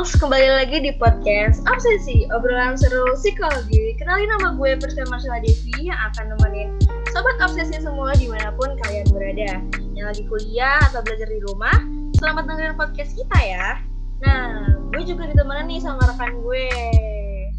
Girls, 0.00 0.16
kembali 0.16 0.48
lagi 0.48 0.80
di 0.80 0.96
podcast 0.96 1.60
Obsesi, 1.68 2.24
obrolan 2.32 2.72
seru 2.72 3.04
psikologi. 3.20 3.92
Kenalin 4.00 4.32
nama 4.32 4.56
gue 4.56 4.72
Prisca 4.80 5.04
Marcella 5.12 5.44
Devi 5.44 5.92
yang 5.92 6.00
akan 6.08 6.32
nemenin 6.32 6.72
sobat 7.12 7.36
obsesi 7.44 7.76
semua 7.84 8.16
di 8.16 8.24
mana 8.24 8.48
pun 8.56 8.80
kalian 8.80 9.04
berada. 9.12 9.60
Yang 9.92 10.06
lagi 10.08 10.22
kuliah 10.24 10.80
atau 10.88 11.04
belajar 11.04 11.28
di 11.28 11.44
rumah, 11.44 11.76
selamat 12.16 12.48
dengerin 12.48 12.80
podcast 12.80 13.12
kita 13.12 13.38
ya. 13.44 13.76
Nah, 14.24 14.72
gue 14.88 15.04
juga 15.04 15.28
ditemenin 15.28 15.68
nih 15.68 15.80
sama 15.84 16.00
rekan 16.08 16.32
gue. 16.48 16.68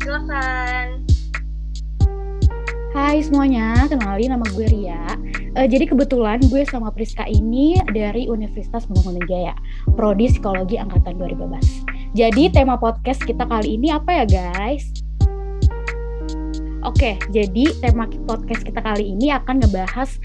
Silakan. 0.02 1.06
Hai 2.98 3.22
semuanya, 3.22 3.86
kenalin 3.86 4.34
nama 4.34 4.46
gue 4.50 4.66
Ria. 4.66 5.14
Uh, 5.52 5.68
jadi 5.68 5.84
kebetulan 5.84 6.40
gue 6.48 6.64
sama 6.64 6.96
Priska 6.96 7.28
ini 7.28 7.76
dari 7.92 8.24
Universitas 8.32 8.88
Pembangunan 8.88 9.28
Jaya, 9.28 9.56
Prodi 10.00 10.32
Psikologi 10.32 10.80
Angkatan 10.80 11.20
2012. 11.20 12.16
Jadi 12.16 12.56
tema 12.56 12.80
podcast 12.80 13.20
kita 13.28 13.44
kali 13.44 13.76
ini 13.76 13.92
apa 13.92 14.24
ya 14.24 14.26
guys? 14.28 14.88
Oke, 16.88 17.20
jadi 17.36 17.68
tema 17.84 18.08
podcast 18.26 18.64
kita 18.64 18.80
kali 18.80 19.12
ini 19.12 19.30
akan 19.36 19.60
ngebahas 19.60 20.16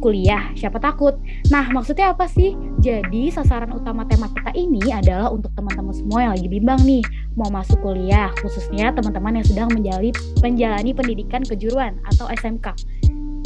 kuliah, 0.00 0.48
siapa 0.56 0.80
takut. 0.80 1.20
Nah, 1.52 1.68
maksudnya 1.70 2.16
apa 2.16 2.24
sih? 2.24 2.56
Jadi, 2.80 3.28
sasaran 3.28 3.70
utama 3.76 4.08
tema 4.08 4.32
kita 4.32 4.50
ini 4.56 4.80
adalah 4.90 5.28
untuk 5.28 5.52
teman-teman 5.54 5.92
semua 5.92 6.24
yang 6.24 6.32
lagi 6.34 6.48
bimbang 6.48 6.80
nih, 6.88 7.04
mau 7.36 7.52
masuk 7.52 7.76
kuliah, 7.84 8.32
khususnya 8.40 8.96
teman-teman 8.96 9.38
yang 9.38 9.46
sedang 9.46 9.68
menjalani 10.40 10.90
pendidikan 10.96 11.44
kejuruan 11.44 12.00
atau 12.16 12.26
SMK. 12.32 12.72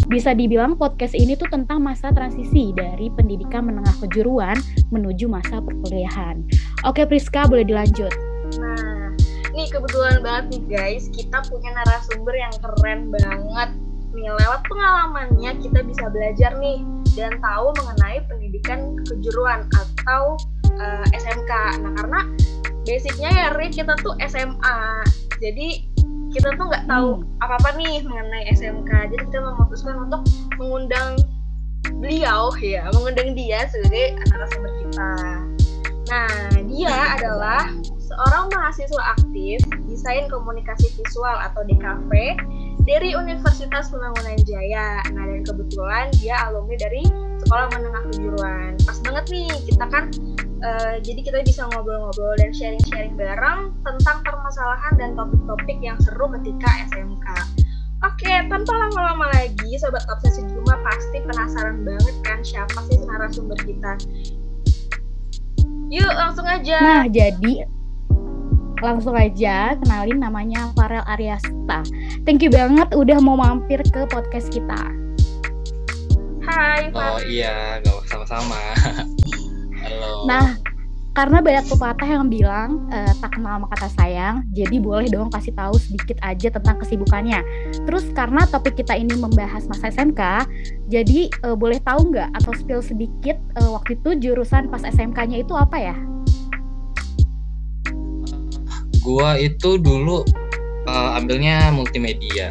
Bisa 0.05 0.37
dibilang 0.37 0.77
podcast 0.77 1.17
ini 1.17 1.33
tuh 1.33 1.49
tentang 1.49 1.81
masa 1.81 2.13
transisi 2.13 2.77
dari 2.77 3.09
pendidikan 3.09 3.65
menengah 3.65 3.95
kejuruan 4.05 4.57
menuju 4.93 5.25
masa 5.33 5.65
perkuliahan. 5.65 6.45
Oke 6.85 7.09
Priska, 7.09 7.49
boleh 7.49 7.65
dilanjut. 7.65 8.13
Nah, 8.61 9.17
nih 9.57 9.67
kebetulan 9.73 10.21
banget 10.21 10.45
nih 10.53 10.63
guys, 10.69 11.09
kita 11.09 11.41
punya 11.49 11.73
narasumber 11.73 12.35
yang 12.37 12.55
keren 12.61 13.09
banget 13.09 13.71
nih 14.15 14.31
lewat 14.31 14.61
pengalamannya 14.71 15.51
kita 15.59 15.81
bisa 15.83 16.07
belajar 16.13 16.55
nih 16.63 16.85
dan 17.19 17.35
tahu 17.43 17.75
mengenai 17.75 18.23
pendidikan 18.31 18.95
kejuruan 19.09 19.67
atau 19.73 20.39
uh, 20.79 21.05
eh, 21.11 21.19
SMK. 21.19 21.53
Nah 21.83 21.93
karena 21.99 22.21
basicnya 22.85 23.31
ya 23.33 23.47
Rik 23.57 23.75
kita 23.75 23.97
tuh 24.05 24.15
SMA, 24.29 24.79
jadi 25.41 25.94
kita 26.35 26.51
tuh 26.59 26.67
nggak 26.67 26.85
tahu 26.91 27.23
hmm. 27.23 27.45
apa 27.47 27.55
apa 27.63 27.71
nih 27.79 28.03
mengenai 28.03 28.51
SMK. 28.51 28.91
Jadi 29.15 29.23
kita 29.31 29.39
memutuskan 29.39 29.95
untuk 30.03 30.27
mengundang 30.59 31.15
beliau 32.03 32.51
ya, 32.59 32.91
mengundang 32.91 33.39
dia 33.39 33.71
sebagai 33.71 34.19
narasumber 34.35 34.73
kita. 34.83 35.13
Nah 36.11 36.35
dia 36.67 36.97
adalah 37.17 37.71
seorang 38.05 38.51
mahasiswa 38.53 39.03
aktif 39.17 39.63
desain 39.87 40.27
komunikasi 40.29 40.91
visual 40.99 41.39
atau 41.39 41.63
DKV 41.65 42.13
dari 42.85 43.17
Universitas 43.17 43.89
Pembangunan 43.89 44.37
Jaya. 44.45 45.01
Nah, 45.17 45.25
dan 45.25 45.41
kebetulan 45.49 46.13
dia 46.21 46.37
alumni 46.45 46.77
dari 46.77 47.03
Sekolah 47.41 47.73
Menengah 47.73 48.03
Kejuruan. 48.13 48.77
Pas 48.85 48.99
banget 49.01 49.25
nih, 49.33 49.49
kita 49.73 49.85
kan 49.89 50.13
uh, 50.65 50.97
jadi 51.05 51.21
kita 51.21 51.39
bisa 51.45 51.69
ngobrol-ngobrol 51.71 52.35
dan 52.41 52.51
sharing-sharing 52.51 53.15
bareng 53.15 53.77
tentang 53.85 54.19
permasalahan 54.25 54.93
dan 54.97 55.11
topik-topik 55.15 55.79
yang 55.85 56.01
seru 56.01 56.27
ketika 56.41 56.89
SMK. 56.91 57.27
Oke, 58.05 58.33
tanpa 58.53 58.73
lama-lama 58.73 59.33
lagi, 59.33 59.81
Sobat 59.81 60.05
Obsesi 60.13 60.45
di 60.45 60.53
rumah 60.53 60.77
pasti 60.85 61.25
penasaran 61.25 61.89
banget 61.89 62.17
kan 62.25 62.39
siapa 62.45 62.79
sih 62.89 63.01
narasumber 63.01 63.57
kita. 63.65 63.97
Yuk, 65.89 66.13
langsung 66.13 66.45
aja. 66.45 66.77
Nah, 66.85 67.03
jadi 67.09 67.65
langsung 68.85 69.17
aja 69.17 69.73
kenalin 69.81 70.21
namanya 70.21 70.69
Farel 70.77 71.01
Aryasta. 71.09 71.81
Thank 72.29 72.45
you 72.45 72.53
banget 72.53 72.93
udah 72.93 73.17
mau 73.25 73.41
mampir 73.41 73.81
ke 73.81 74.05
podcast 74.13 74.53
kita. 74.53 74.81
Hai, 76.45 76.93
Farel. 76.93 77.17
Oh 77.17 77.21
iya, 77.25 77.81
gak 77.81 78.05
sama-sama. 78.05 78.61
Halo. 79.85 80.25
Nah, 80.25 80.57
karena 81.15 81.39
banyak 81.39 81.65
pepatah 81.71 82.09
yang 82.11 82.27
bilang 82.27 82.91
e, 82.91 82.99
tak 83.23 83.39
kenal 83.39 83.63
maka 83.63 83.79
kata 83.79 83.89
sayang, 83.95 84.43
jadi 84.51 84.83
boleh 84.83 85.07
dong 85.07 85.31
kasih 85.31 85.55
tahu 85.55 85.79
sedikit 85.79 86.19
aja 86.27 86.51
tentang 86.51 86.83
kesibukannya. 86.83 87.41
Terus 87.87 88.11
karena 88.19 88.43
topik 88.51 88.75
kita 88.75 88.99
ini 88.99 89.15
membahas 89.15 89.65
masa 89.71 89.95
SMK, 89.95 90.47
jadi 90.91 91.31
e, 91.31 91.49
boleh 91.55 91.79
tahu 91.87 92.11
nggak 92.11 92.35
atau 92.43 92.53
spill 92.59 92.83
sedikit 92.83 93.39
e, 93.39 93.61
waktu 93.63 93.95
itu 93.95 94.11
jurusan 94.19 94.67
pas 94.67 94.83
SMK-nya 94.83 95.47
itu 95.47 95.55
apa 95.55 95.79
ya? 95.79 95.97
gua 99.05 99.37
itu 99.37 99.77
dulu 99.77 100.25
uh, 100.89 101.11
ambilnya 101.21 101.69
multimedia 101.69 102.49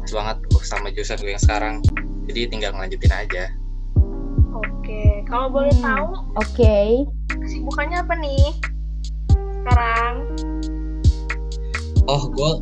pas 0.00 0.10
banget 0.16 0.36
tuh 0.48 0.64
sama 0.64 0.88
jurusan 0.88 1.20
gue 1.20 1.36
yang 1.36 1.44
sekarang 1.44 1.74
jadi 2.24 2.48
tinggal 2.48 2.72
ngelanjutin 2.72 3.12
aja 3.12 3.44
oke 4.56 5.00
kalau 5.28 5.52
boleh 5.52 5.74
hmm. 5.76 5.84
tahu 5.84 6.08
oke 6.32 6.48
okay. 6.48 7.04
Kesibukannya 7.48 8.04
apa 8.04 8.14
nih? 8.20 8.44
Sekarang? 9.32 10.14
Oh 12.04 12.28
gua 12.28 12.60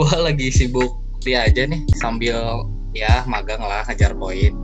gua 0.00 0.12
lagi 0.32 0.48
sibuk 0.48 0.96
dia 1.20 1.44
aja 1.44 1.68
nih 1.68 1.84
sambil 2.00 2.64
ya 2.96 3.20
magang 3.28 3.60
lah 3.60 3.84
ngejar 3.84 4.16
poin. 4.16 4.56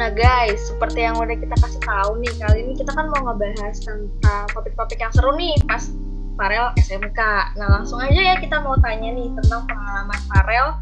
Nah 0.00 0.08
guys, 0.16 0.64
seperti 0.64 1.04
yang 1.04 1.20
udah 1.20 1.36
kita 1.36 1.52
kasih 1.60 1.82
tahu 1.84 2.24
nih, 2.24 2.32
kali 2.40 2.58
ini 2.64 2.72
kita 2.72 2.88
kan 2.96 3.12
mau 3.12 3.20
ngebahas 3.20 3.76
tentang 3.84 4.48
topik-topik 4.56 4.96
yang 4.96 5.12
seru 5.12 5.36
nih 5.36 5.52
pas 5.68 5.92
Farel 6.40 6.72
SMK. 6.80 7.20
Nah 7.60 7.68
langsung 7.68 8.00
aja 8.00 8.16
ya 8.16 8.34
kita 8.40 8.64
mau 8.64 8.80
tanya 8.80 9.12
nih 9.12 9.28
tentang 9.44 9.68
pengalaman 9.68 10.20
Farel 10.32 10.72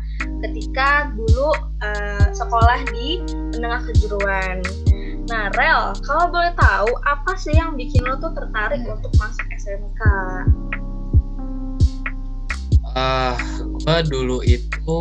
ketika 0.47 1.11
dulu 1.19 1.51
uh, 1.83 2.27
sekolah 2.35 2.87
di 2.91 3.23
menengah 3.55 3.83
kejuruan. 3.91 4.63
Nah 5.29 5.53
Rel, 5.55 5.93
kalau 6.03 6.33
boleh 6.33 6.57
tahu 6.57 6.89
apa 7.05 7.37
sih 7.37 7.53
yang 7.53 7.77
bikin 7.77 8.01
lo 8.07 8.17
tuh 8.17 8.33
tertarik 8.33 8.81
untuk 8.89 9.13
masuk 9.21 9.45
SMK? 9.53 10.03
Uh, 12.97 13.37
gue 13.85 13.99
dulu 14.09 14.41
itu 14.43 15.01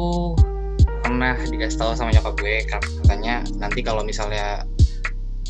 pernah 1.01 1.39
dikasih 1.39 1.79
tahu 1.79 1.91
sama 1.95 2.11
nyokap 2.11 2.35
gue 2.43 2.67
katanya 2.67 3.39
nanti 3.57 3.79
kalau 3.79 4.03
misalnya 4.03 4.67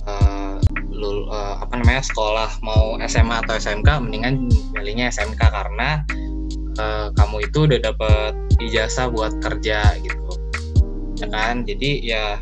uh, 0.05 0.61
lu 0.93 1.25
uh, 1.27 1.57
apa 1.59 1.81
namanya 1.81 2.05
sekolah 2.05 2.61
mau 2.61 2.95
SMA 3.09 3.41
atau 3.41 3.57
SMK 3.57 3.89
mendingan 4.05 4.47
milihnya 4.77 5.09
SMK 5.09 5.41
karena 5.41 6.05
uh, 6.77 7.09
kamu 7.17 7.49
itu 7.49 7.65
udah 7.65 7.79
dapet 7.81 8.31
ijazah 8.61 9.09
buat 9.09 9.33
kerja 9.41 9.97
gitu 10.05 10.16
ya 11.17 11.27
kan? 11.27 11.65
Jadi 11.65 11.89
ya 12.05 12.37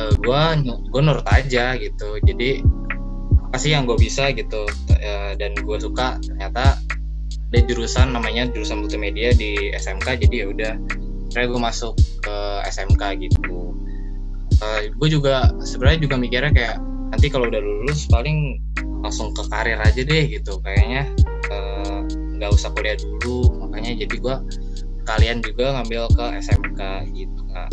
uh, 0.00 0.12
gue 0.16 0.42
gue 0.90 1.00
nurut 1.00 1.26
aja 1.28 1.76
gitu. 1.78 2.18
Jadi 2.24 2.64
apa 3.52 3.56
sih 3.60 3.70
yang 3.76 3.86
gue 3.86 3.96
bisa 4.00 4.32
gitu? 4.34 4.66
Uh, 4.90 5.32
dan 5.36 5.54
gue 5.54 5.76
suka 5.78 6.18
ternyata 6.24 6.80
ada 7.54 7.70
jurusan 7.70 8.10
namanya 8.10 8.50
jurusan 8.50 8.82
multimedia 8.82 9.30
di 9.30 9.70
SMK 9.78 10.26
jadi 10.26 10.34
ya 10.42 10.46
udah 10.50 10.72
akhirnya 11.30 11.46
gue 11.50 11.60
masuk 11.62 11.94
ke 12.22 12.36
SMK 12.70 13.02
gitu. 13.30 13.74
Uh, 14.58 14.86
eh, 14.86 14.94
gue 14.94 15.08
juga 15.10 15.50
sebenarnya 15.62 16.06
juga 16.06 16.14
mikirnya 16.18 16.50
kayak 16.54 16.76
nanti 17.14 17.26
kalau 17.30 17.50
udah 17.50 17.62
lulus 17.62 18.06
paling 18.10 18.58
langsung 19.02 19.34
ke 19.34 19.42
karir 19.50 19.78
aja 19.78 20.02
deh 20.02 20.24
gitu. 20.30 20.62
Kayaknya 20.62 21.10
eh, 21.50 21.98
nggak 22.38 22.50
uh, 22.50 22.54
usah 22.54 22.70
kuliah 22.74 22.94
dulu. 22.98 23.66
Makanya 23.66 24.06
jadi 24.06 24.14
gue 24.14 24.36
kalian 25.04 25.38
juga 25.44 25.76
ngambil 25.80 26.08
ke 26.16 26.26
SMK 26.40 26.80
gitu 27.12 27.40
kak 27.52 27.70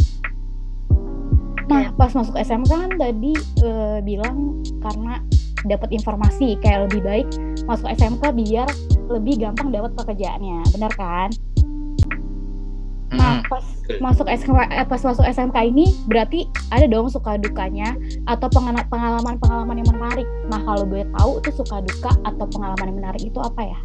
Nah, 1.72 1.88
pas 1.95 2.12
masuk 2.12 2.36
SMK 2.36 2.68
kan 2.68 2.92
tadi 3.00 3.31
uh, 3.63 4.04
bilang 4.04 4.60
karena 4.83 5.24
dapat 5.63 5.95
informasi 5.95 6.60
kayak 6.60 6.92
lebih 6.92 7.00
baik 7.00 7.28
masuk 7.63 7.88
SMK 7.95 8.33
biar 8.36 8.68
lebih 9.07 9.39
gampang 9.39 9.72
dapat 9.72 9.95
pekerjaannya, 9.95 10.68
benar 10.75 10.92
kan? 11.00 11.31
Nah, 13.16 13.39
pas 13.48 13.63
masuk 14.04 14.28
SMK, 14.28 14.68
eh, 14.68 14.88
pas 14.88 15.00
masuk 15.00 15.24
SMK 15.24 15.57
ini 15.68 15.95
berarti 16.12 16.48
ada 16.75 16.88
dong 16.92 17.07
suka 17.07 17.39
dukanya 17.39 17.95
atau 18.28 18.51
pengalaman-pengalaman 18.51 19.80
yang 19.80 19.89
menarik. 19.95 20.28
Nah, 20.51 20.60
kalau 20.68 20.83
gue 20.88 21.07
tahu 21.19 21.31
itu 21.39 21.51
suka 21.56 21.83
duka 21.83 22.12
atau 22.28 22.45
pengalaman 22.51 22.88
yang 22.92 22.98
menarik 23.00 23.24
itu 23.24 23.39
apa 23.39 23.62
ya? 23.63 23.80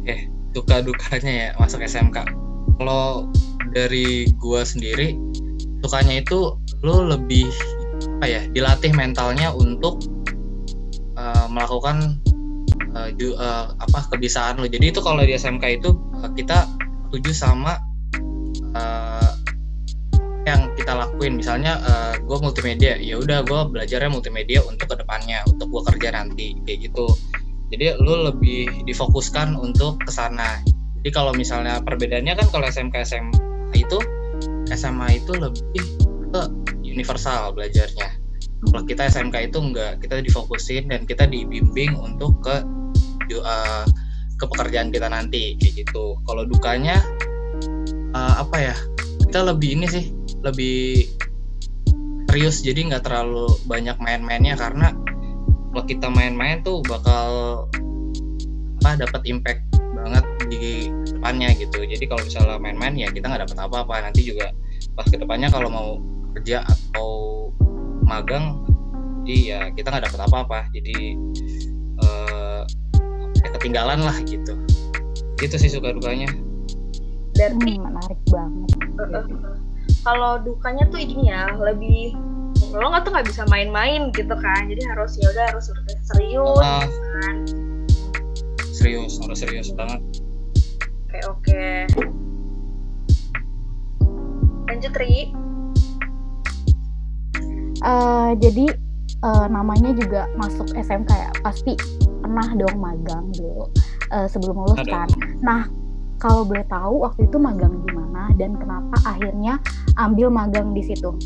Oke, 0.00 0.16
suka 0.54 0.82
dukanya 0.82 1.32
ya 1.32 1.48
masuk 1.58 1.82
SMK. 1.84 2.26
Kalau 2.80 3.28
dari 3.70 4.30
gue 4.34 4.60
sendiri, 4.64 5.14
sukanya 5.84 6.22
itu 6.22 6.56
lo 6.80 6.96
lebih 7.06 7.46
apa 8.20 8.26
ya, 8.26 8.42
dilatih 8.52 8.92
mentalnya 8.96 9.52
untuk 9.52 10.00
uh, 11.16 11.46
melakukan 11.48 12.16
uh, 12.96 13.08
ju, 13.14 13.36
uh, 13.36 13.72
apa 13.76 13.98
kebiasaan 14.12 14.60
lo. 14.60 14.66
Jadi 14.66 14.92
itu 14.92 15.00
kalau 15.04 15.22
di 15.22 15.36
SMK 15.36 15.64
itu 15.80 15.94
uh, 16.20 16.30
kita 16.32 16.66
setuju 17.10 17.30
sama 17.34 17.76
uh, 18.74 19.34
yang 20.48 20.72
kita 20.72 20.96
lakuin 20.96 21.36
misalnya 21.36 21.76
uh, 21.84 22.14
gue 22.16 22.38
multimedia 22.40 22.96
ya 22.96 23.20
udah 23.20 23.44
gue 23.44 23.60
belajarnya 23.76 24.08
multimedia 24.08 24.64
untuk 24.64 24.88
ke 24.88 24.96
depannya 25.04 25.44
untuk 25.44 25.68
gue 25.68 25.82
kerja 25.92 26.16
nanti 26.16 26.56
kayak 26.64 26.88
gitu 26.90 27.12
jadi 27.70 27.94
lu 28.02 28.26
lebih 28.26 28.82
difokuskan 28.84 29.54
untuk 29.54 30.02
ke 30.02 30.10
sana. 30.10 30.58
Jadi 31.00 31.10
kalau 31.14 31.32
misalnya 31.32 31.78
perbedaannya 31.80 32.34
kan 32.36 32.46
kalau 32.50 32.66
SMK 32.66 32.94
SMA 33.06 33.78
itu 33.78 33.98
SMA 34.74 35.22
itu 35.22 35.32
lebih 35.38 35.84
ke 36.34 36.42
universal 36.82 37.54
belajarnya. 37.54 38.18
Kalau 38.60 38.82
kita 38.84 39.08
SMK 39.08 39.54
itu 39.54 39.58
enggak 39.62 40.02
kita 40.02 40.20
difokusin 40.20 40.90
dan 40.90 41.06
kita 41.06 41.24
dibimbing 41.30 41.94
untuk 41.96 42.42
ke 42.42 42.60
uh, 43.40 43.86
ke 44.36 44.44
pekerjaan 44.44 44.90
kita 44.90 45.06
nanti 45.06 45.56
kayak 45.56 45.86
gitu. 45.86 46.18
Kalau 46.26 46.42
dukanya 46.44 46.98
uh, 48.12 48.42
apa 48.42 48.56
ya 48.58 48.76
kita 49.30 49.46
lebih 49.46 49.78
ini 49.78 49.86
sih 49.86 50.04
lebih 50.42 51.06
serius. 52.28 52.60
Jadi 52.66 52.92
nggak 52.92 53.06
terlalu 53.06 53.46
banyak 53.70 53.96
main-mainnya 54.02 54.58
karena 54.58 54.92
kalau 55.70 55.84
kita 55.86 56.06
main-main 56.10 56.66
tuh 56.66 56.82
bakal 56.90 57.64
apa 58.80 59.06
dapat 59.06 59.22
impact 59.28 59.62
banget 59.94 60.24
di 60.50 60.90
depannya 61.14 61.54
gitu. 61.54 61.86
Jadi 61.86 62.04
kalau 62.10 62.22
misalnya 62.26 62.58
main-main 62.58 62.98
ya 62.98 63.08
kita 63.12 63.30
nggak 63.30 63.46
dapat 63.46 63.58
apa-apa. 63.70 63.94
Nanti 64.10 64.26
juga 64.26 64.50
pas 64.98 65.06
ke 65.06 65.14
depannya 65.14 65.48
kalau 65.52 65.68
mau 65.70 65.88
kerja 66.34 66.66
atau 66.66 67.10
magang 68.02 68.66
jadi 69.22 69.40
ya 69.46 69.60
kita 69.76 69.94
nggak 69.94 70.04
dapat 70.10 70.20
apa-apa. 70.26 70.58
Jadi 70.74 71.14
uh, 72.02 72.62
ketinggalan 73.60 74.02
lah 74.02 74.16
gitu. 74.26 74.58
Gitu 75.38 75.54
sih 75.54 75.70
suka 75.70 75.94
dukanya. 75.94 76.26
Berarti 77.38 77.78
hmm, 77.78 77.84
menarik 77.84 78.20
banget. 78.26 78.70
Kalau 80.00 80.40
dukanya 80.40 80.88
tuh 80.88 80.98
ini 80.98 81.28
ya 81.28 81.52
lebih 81.60 82.16
lo 82.70 82.86
nggak 82.94 83.02
tuh 83.02 83.10
nggak 83.10 83.26
bisa 83.26 83.42
main-main 83.50 84.14
gitu 84.14 84.34
kan. 84.38 84.70
Jadi 84.70 84.82
harus 84.86 85.18
ya 85.18 85.26
udah 85.34 85.44
harus 85.50 85.66
serius 86.06 86.58
uh, 86.62 86.86
kan. 86.86 87.36
Serius 88.70 89.18
harus 89.18 89.38
serius 89.42 89.68
banget. 89.74 90.00
Oke 91.10 91.18
oke. 91.26 91.66
Lanjut 94.70 94.94
Ri. 94.94 95.34
Uh, 97.80 98.36
jadi 98.38 98.70
uh, 99.24 99.48
namanya 99.50 99.90
juga 99.96 100.30
masuk 100.38 100.70
SMK 100.76 101.10
ya? 101.10 101.30
Pasti 101.42 101.74
pernah 102.22 102.46
dong 102.54 102.78
magang 102.78 103.34
dulu 103.34 103.66
uh, 104.14 104.28
sebelum 104.30 104.62
lulus 104.62 104.86
kan? 104.86 105.10
Nah 105.42 105.66
kalau 106.20 106.46
boleh 106.46 106.62
tahu 106.68 107.02
waktu 107.02 107.26
itu 107.26 107.36
magang 107.40 107.82
di 107.82 107.90
mana 107.96 108.30
dan 108.38 108.54
kenapa 108.54 108.94
akhirnya 109.08 109.58
ambil 109.98 110.30
magang 110.30 110.70
di 110.76 110.84
situ? 110.84 111.16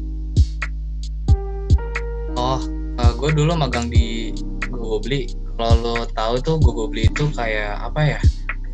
Oh, 2.34 2.58
uh, 2.58 2.58
eh, 3.00 3.12
gue 3.14 3.30
dulu 3.34 3.54
magang 3.54 3.88
di 3.88 4.34
Gogobli. 4.70 5.30
Kalau 5.54 5.74
lo 5.78 5.94
tahu 6.18 6.34
tuh 6.42 6.56
Gogobli 6.58 7.06
itu 7.06 7.30
kayak 7.34 7.78
apa 7.78 8.16
ya? 8.16 8.20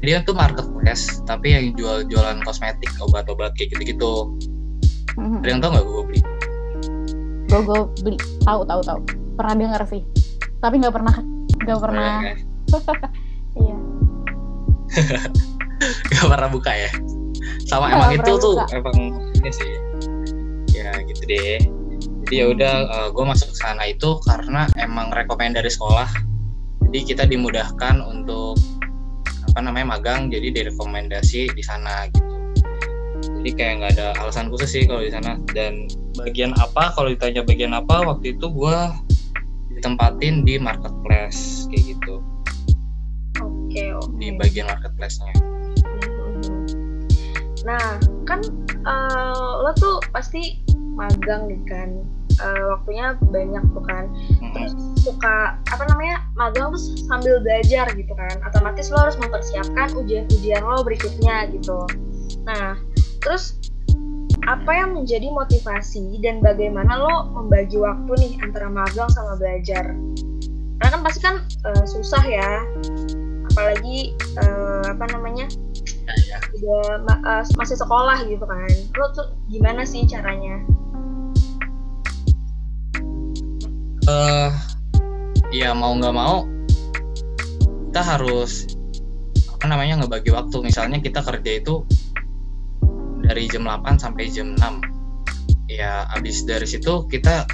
Dia 0.01 0.25
tuh 0.25 0.33
marketplace, 0.33 1.21
tapi 1.29 1.53
yang 1.53 1.77
jual-jualan 1.77 2.41
kosmetik, 2.41 2.89
obat-obat 3.05 3.53
kayak 3.61 3.77
gitu-gitu. 3.77 4.33
Mm-hmm. 5.21 5.45
Ada 5.45 5.49
yang 5.53 5.61
tahu 5.61 5.71
nggak 5.77 5.87
Gogobli? 5.87 6.21
Gogobli, 7.53 8.17
tahu 8.49 8.61
tahu 8.65 8.81
tahu. 8.81 9.01
Pernah 9.37 9.55
dengar 9.57 9.83
sih, 9.85 10.01
tapi 10.65 10.81
nggak 10.81 10.95
pernah 10.97 11.17
nggak 11.65 11.81
pernah. 11.81 12.12
Iya. 13.51 13.75
gak 16.11 16.27
pernah 16.29 16.49
buka 16.51 16.73
ya 16.75 16.91
sama 17.65 17.87
gak 17.89 17.95
emang 17.95 18.12
itu 18.19 18.33
buka. 18.35 18.43
tuh 18.43 18.55
emang 18.75 18.99
ini 19.39 19.51
sih 19.51 19.73
ya 20.75 20.91
gitu 21.07 21.23
deh 21.27 21.59
jadi 22.31 22.47
ya 22.47 22.55
udah 22.55 22.75
uh, 22.87 22.94
eh, 22.94 23.09
gue 23.11 23.25
masuk 23.27 23.50
sana 23.59 23.91
itu 23.91 24.23
karena 24.23 24.71
emang 24.79 25.11
rekomend 25.11 25.59
dari 25.59 25.67
sekolah. 25.67 26.06
Jadi 26.87 26.99
kita 27.03 27.27
dimudahkan 27.27 27.99
untuk 28.06 28.55
apa 29.50 29.59
namanya 29.59 29.99
magang 29.99 30.31
jadi 30.31 30.55
direkomendasi 30.55 31.50
di 31.50 31.62
sana 31.67 32.06
gitu. 32.06 32.35
Jadi 33.35 33.50
kayak 33.50 33.73
nggak 33.82 33.93
ada 33.99 34.06
alasan 34.23 34.47
khusus 34.47 34.71
sih 34.71 34.87
kalau 34.87 35.03
di 35.03 35.11
sana. 35.11 35.43
Dan 35.50 35.91
bagian 36.23 36.55
apa 36.62 36.94
kalau 36.94 37.11
ditanya 37.11 37.43
bagian 37.43 37.75
apa 37.75 37.99
waktu 37.99 38.38
itu 38.38 38.47
gue 38.47 38.79
ditempatin 39.75 40.47
di 40.47 40.55
marketplace 40.62 41.67
kayak 41.67 41.99
gitu. 41.99 42.23
Oke 43.43 43.75
okay, 43.75 43.88
okay. 43.91 44.15
di 44.23 44.26
bagian 44.38 44.71
marketplace-nya. 44.71 45.35
Nah, 47.67 47.99
kan 48.23 48.38
uh, 48.87 49.67
lo 49.67 49.75
tuh 49.75 49.99
pasti 50.15 50.62
magang 50.94 51.50
nih 51.50 51.59
kan. 51.67 52.19
Uh, 52.40 52.76
waktunya 52.76 53.14
banyak 53.28 53.64
tuh 53.76 53.84
kan. 53.84 54.04
Terus 54.56 54.72
suka 55.04 55.60
apa 55.60 55.84
namanya? 55.92 56.25
magang 56.40 56.72
tuh 56.72 56.81
sambil 57.04 57.37
belajar 57.44 57.92
gitu 57.92 58.12
kan. 58.16 58.40
Otomatis 58.48 58.88
lo 58.88 58.96
harus 58.96 59.16
mempersiapkan 59.20 59.92
ujian-ujian 59.92 60.64
lo 60.64 60.81
berikutnya 60.81 61.52
gitu. 61.52 61.84
Nah, 62.48 62.81
terus 63.20 63.60
apa 64.48 64.72
yang 64.72 64.96
menjadi 64.96 65.28
motivasi 65.28 66.16
dan 66.25 66.40
bagaimana 66.40 66.96
lo 66.96 67.28
membagi 67.37 67.76
waktu 67.76 68.12
nih 68.16 68.32
antara 68.40 68.72
magang 68.72 69.12
sama 69.12 69.37
belajar? 69.37 69.92
Karena 70.81 70.90
kan 70.96 71.00
pasti 71.04 71.20
kan 71.20 71.37
uh, 71.69 71.84
susah 71.84 72.25
ya, 72.25 72.64
apalagi 73.52 74.16
uh, 74.40 74.96
apa 74.96 75.04
namanya 75.12 75.44
ya, 76.08 76.38
udah 76.56 77.04
uh, 77.26 77.44
masih 77.58 77.76
sekolah 77.76 78.22
gitu 78.26 78.42
kan 78.46 78.70
lo 78.96 79.06
tuh 79.14 79.26
gimana 79.50 79.82
sih 79.82 80.06
caranya 80.06 80.62
uh, 84.11 84.51
ya 85.55 85.71
mau 85.75 85.95
nggak 85.95 86.15
mau 86.15 86.47
kita 87.91 88.03
harus 88.03 88.71
apa 89.59 89.65
namanya 89.67 90.03
ngebagi 90.03 90.31
waktu. 90.31 90.57
Misalnya 90.62 90.99
kita 91.03 91.21
kerja 91.27 91.53
itu 91.59 91.83
dari 93.27 93.47
jam 93.51 93.67
8 93.67 93.99
sampai 93.99 94.31
jam 94.31 94.55
6 94.57 95.71
ya 95.71 96.03
abis 96.19 96.43
dari 96.43 96.67
situ 96.67 97.07
kita 97.07 97.47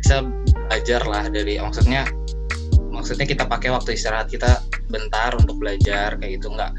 bisa 0.00 0.24
belajar 0.68 1.04
lah 1.04 1.28
dari 1.28 1.60
maksudnya 1.60 2.08
maksudnya 2.88 3.28
kita 3.28 3.44
pakai 3.44 3.68
waktu 3.68 3.96
istirahat 4.00 4.32
kita 4.32 4.64
bentar 4.88 5.36
untuk 5.36 5.56
belajar 5.60 6.16
kayak 6.20 6.40
gitu. 6.40 6.52
Nggak 6.52 6.72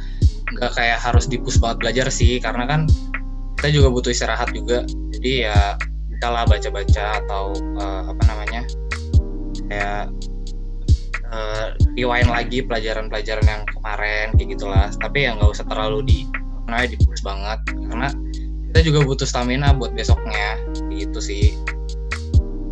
nggak 0.57 0.71
kayak 0.77 0.99
harus 1.01 1.25
dipus 1.25 1.57
banget 1.57 1.77
belajar 1.81 2.07
sih 2.13 2.37
karena 2.37 2.69
kan 2.69 2.81
kita 3.59 3.67
juga 3.81 3.87
butuh 3.93 4.13
istirahat 4.13 4.53
juga. 4.53 4.85
Jadi 5.17 5.49
ya 5.49 5.75
kita 6.17 6.27
lah 6.29 6.45
baca-baca 6.45 7.17
atau 7.25 7.49
uh, 7.81 8.13
apa 8.13 8.23
namanya 8.29 8.61
kayak 9.71 10.11
uh, 11.31 11.71
rewind 11.95 12.27
lagi 12.27 12.59
pelajaran-pelajaran 12.59 13.47
yang 13.47 13.63
kemarin 13.71 14.35
kayak 14.35 14.49
gitulah. 14.59 14.91
Tapi 14.99 15.23
ya 15.23 15.39
nggak 15.39 15.51
usah 15.55 15.65
terlalu 15.71 15.99
di 16.03 16.19
namanya 16.67 16.91
dipus 16.91 17.23
banget. 17.23 17.59
Karena 17.87 18.11
kita 18.71 18.79
juga 18.83 18.99
butuh 19.07 19.27
stamina 19.27 19.71
buat 19.71 19.95
besoknya. 19.95 20.59
Gitu 20.91 21.19
sih. 21.23 21.55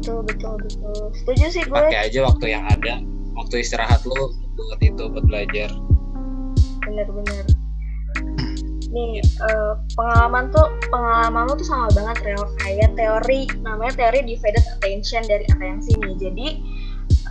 Betul 0.03 0.27
betul 0.27 0.60
betul. 0.60 1.00
Setuju 1.24 1.46
sih 1.48 1.63
gue. 1.63 1.79
Pakai 1.79 2.12
aja 2.12 2.20
waktu 2.27 2.46
yang 2.51 2.68
ada. 2.68 3.00
Waktu 3.39 3.63
istirahat 3.63 4.03
lo 4.03 4.36
buat 4.60 4.79
itu 4.84 5.08
buat 5.08 5.24
belajar. 5.24 5.72
Bener-bener 6.84 7.48
nih 8.89 9.22
uh, 9.46 9.77
pengalaman 9.94 10.50
tuh 10.50 10.65
pengalaman 10.89 11.46
lo 11.46 11.53
tuh 11.53 11.68
sama 11.70 11.88
banget 11.94 12.25
real 12.25 12.46
kayak 12.58 12.89
teori 12.98 13.46
namanya 13.62 13.94
teori 13.94 14.25
divided 14.25 14.65
attention 14.77 15.22
dari 15.29 15.46
atensi 15.53 15.94
nih. 16.01 16.15
Jadi 16.18 16.48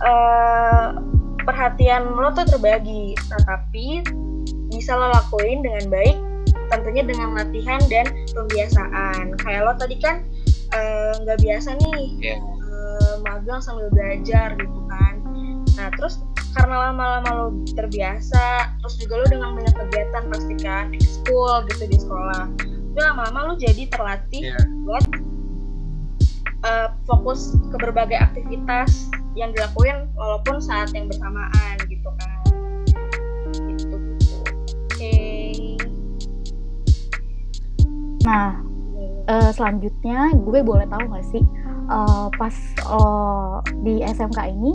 uh, 0.03 0.99
perhatian 1.43 2.05
lo 2.13 2.29
tuh 2.35 2.45
terbagi 2.45 3.15
tetapi 3.17 4.03
bisa 4.69 4.93
lo 4.93 5.09
lakuin 5.09 5.65
dengan 5.65 5.85
baik 5.89 6.17
tentunya 6.69 7.01
dengan 7.01 7.33
latihan 7.33 7.81
dan 7.89 8.05
pembiasaan 8.37 9.33
kayak 9.41 9.65
lo 9.65 9.73
tadi 9.73 9.97
kan 9.97 10.21
eh, 10.77 11.11
nggak 11.25 11.37
uh, 11.37 11.41
biasa 11.41 11.69
nih 11.81 12.05
yeah. 12.21 12.37
Iya. 12.37 12.37
uh, 12.69 13.13
magang 13.25 13.57
sambil 13.57 13.89
belajar 13.89 14.53
gitu 14.53 14.79
kan 14.85 15.17
nah 15.73 15.89
terus 15.97 16.21
karena 16.53 16.89
lama-lama 16.89 17.29
lo 17.33 17.47
terbiasa 17.73 18.73
terus 18.81 18.95
juga 19.01 19.21
lo 19.21 19.25
dengan 19.29 19.57
banyak 19.57 19.73
kegiatan 19.73 20.23
pasti 20.29 20.55
kan 20.61 20.85
school 21.01 21.65
gitu 21.73 21.83
di 21.89 21.97
sekolah 21.97 22.45
tapi 22.93 22.99
lama-lama 23.01 23.39
lo 23.49 23.53
jadi 23.57 23.89
terlatih 23.89 24.53
yeah. 24.53 24.65
buat 24.85 25.05
uh, 26.65 26.87
fokus 27.09 27.57
ke 27.73 27.75
berbagai 27.81 28.17
aktivitas 28.17 29.09
yang 29.37 29.53
dilakuin 29.53 30.09
walaupun 30.17 30.57
saat 30.61 30.89
yang 30.93 31.05
bersamaan 31.09 31.75
gitu 31.85 32.09
kan. 32.17 32.39
Gitu. 33.65 33.97
Oke. 33.97 34.95
Okay. 34.95 35.77
nah 38.19 38.61
uh, 39.25 39.49
selanjutnya 39.55 40.29
gue 40.37 40.59
boleh 40.61 40.85
tahu 40.85 41.01
gak 41.09 41.25
sih 41.33 41.41
uh, 41.89 42.29
pas 42.37 42.53
uh, 42.85 43.57
di 43.81 44.05
SMK 44.05 44.39
ini 44.53 44.71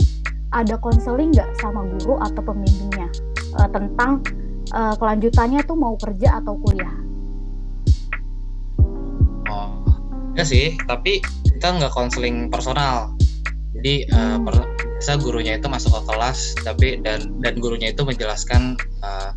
ada 0.55 0.79
konseling 0.79 1.35
nggak 1.35 1.51
sama 1.59 1.83
guru 1.83 2.15
atau 2.23 2.39
pembimbingnya? 2.39 3.11
Uh, 3.55 3.67
tentang 3.71 4.23
uh, 4.71 4.95
kelanjutannya 4.95 5.63
tuh 5.67 5.75
mau 5.75 5.95
kerja 5.99 6.39
atau 6.39 6.55
kuliah? 6.59 6.95
Oh, 9.51 9.83
ya 10.35 10.43
sih 10.43 10.75
tapi 10.87 11.19
kita 11.47 11.75
nggak 11.75 11.91
konseling 11.91 12.47
personal 12.51 13.14
jadi 13.81 14.07
uh, 14.15 14.37
per, 14.41 14.55
biasa 15.05 15.21
gurunya 15.21 15.59
itu 15.59 15.67
masuk 15.69 15.91
ke 15.91 16.01
kelas 16.07 16.39
tapi 16.63 16.87
dan 17.03 17.35
dan 17.43 17.53
gurunya 17.59 17.91
itu 17.91 18.01
menjelaskan 18.01 18.73
uh, 19.03 19.31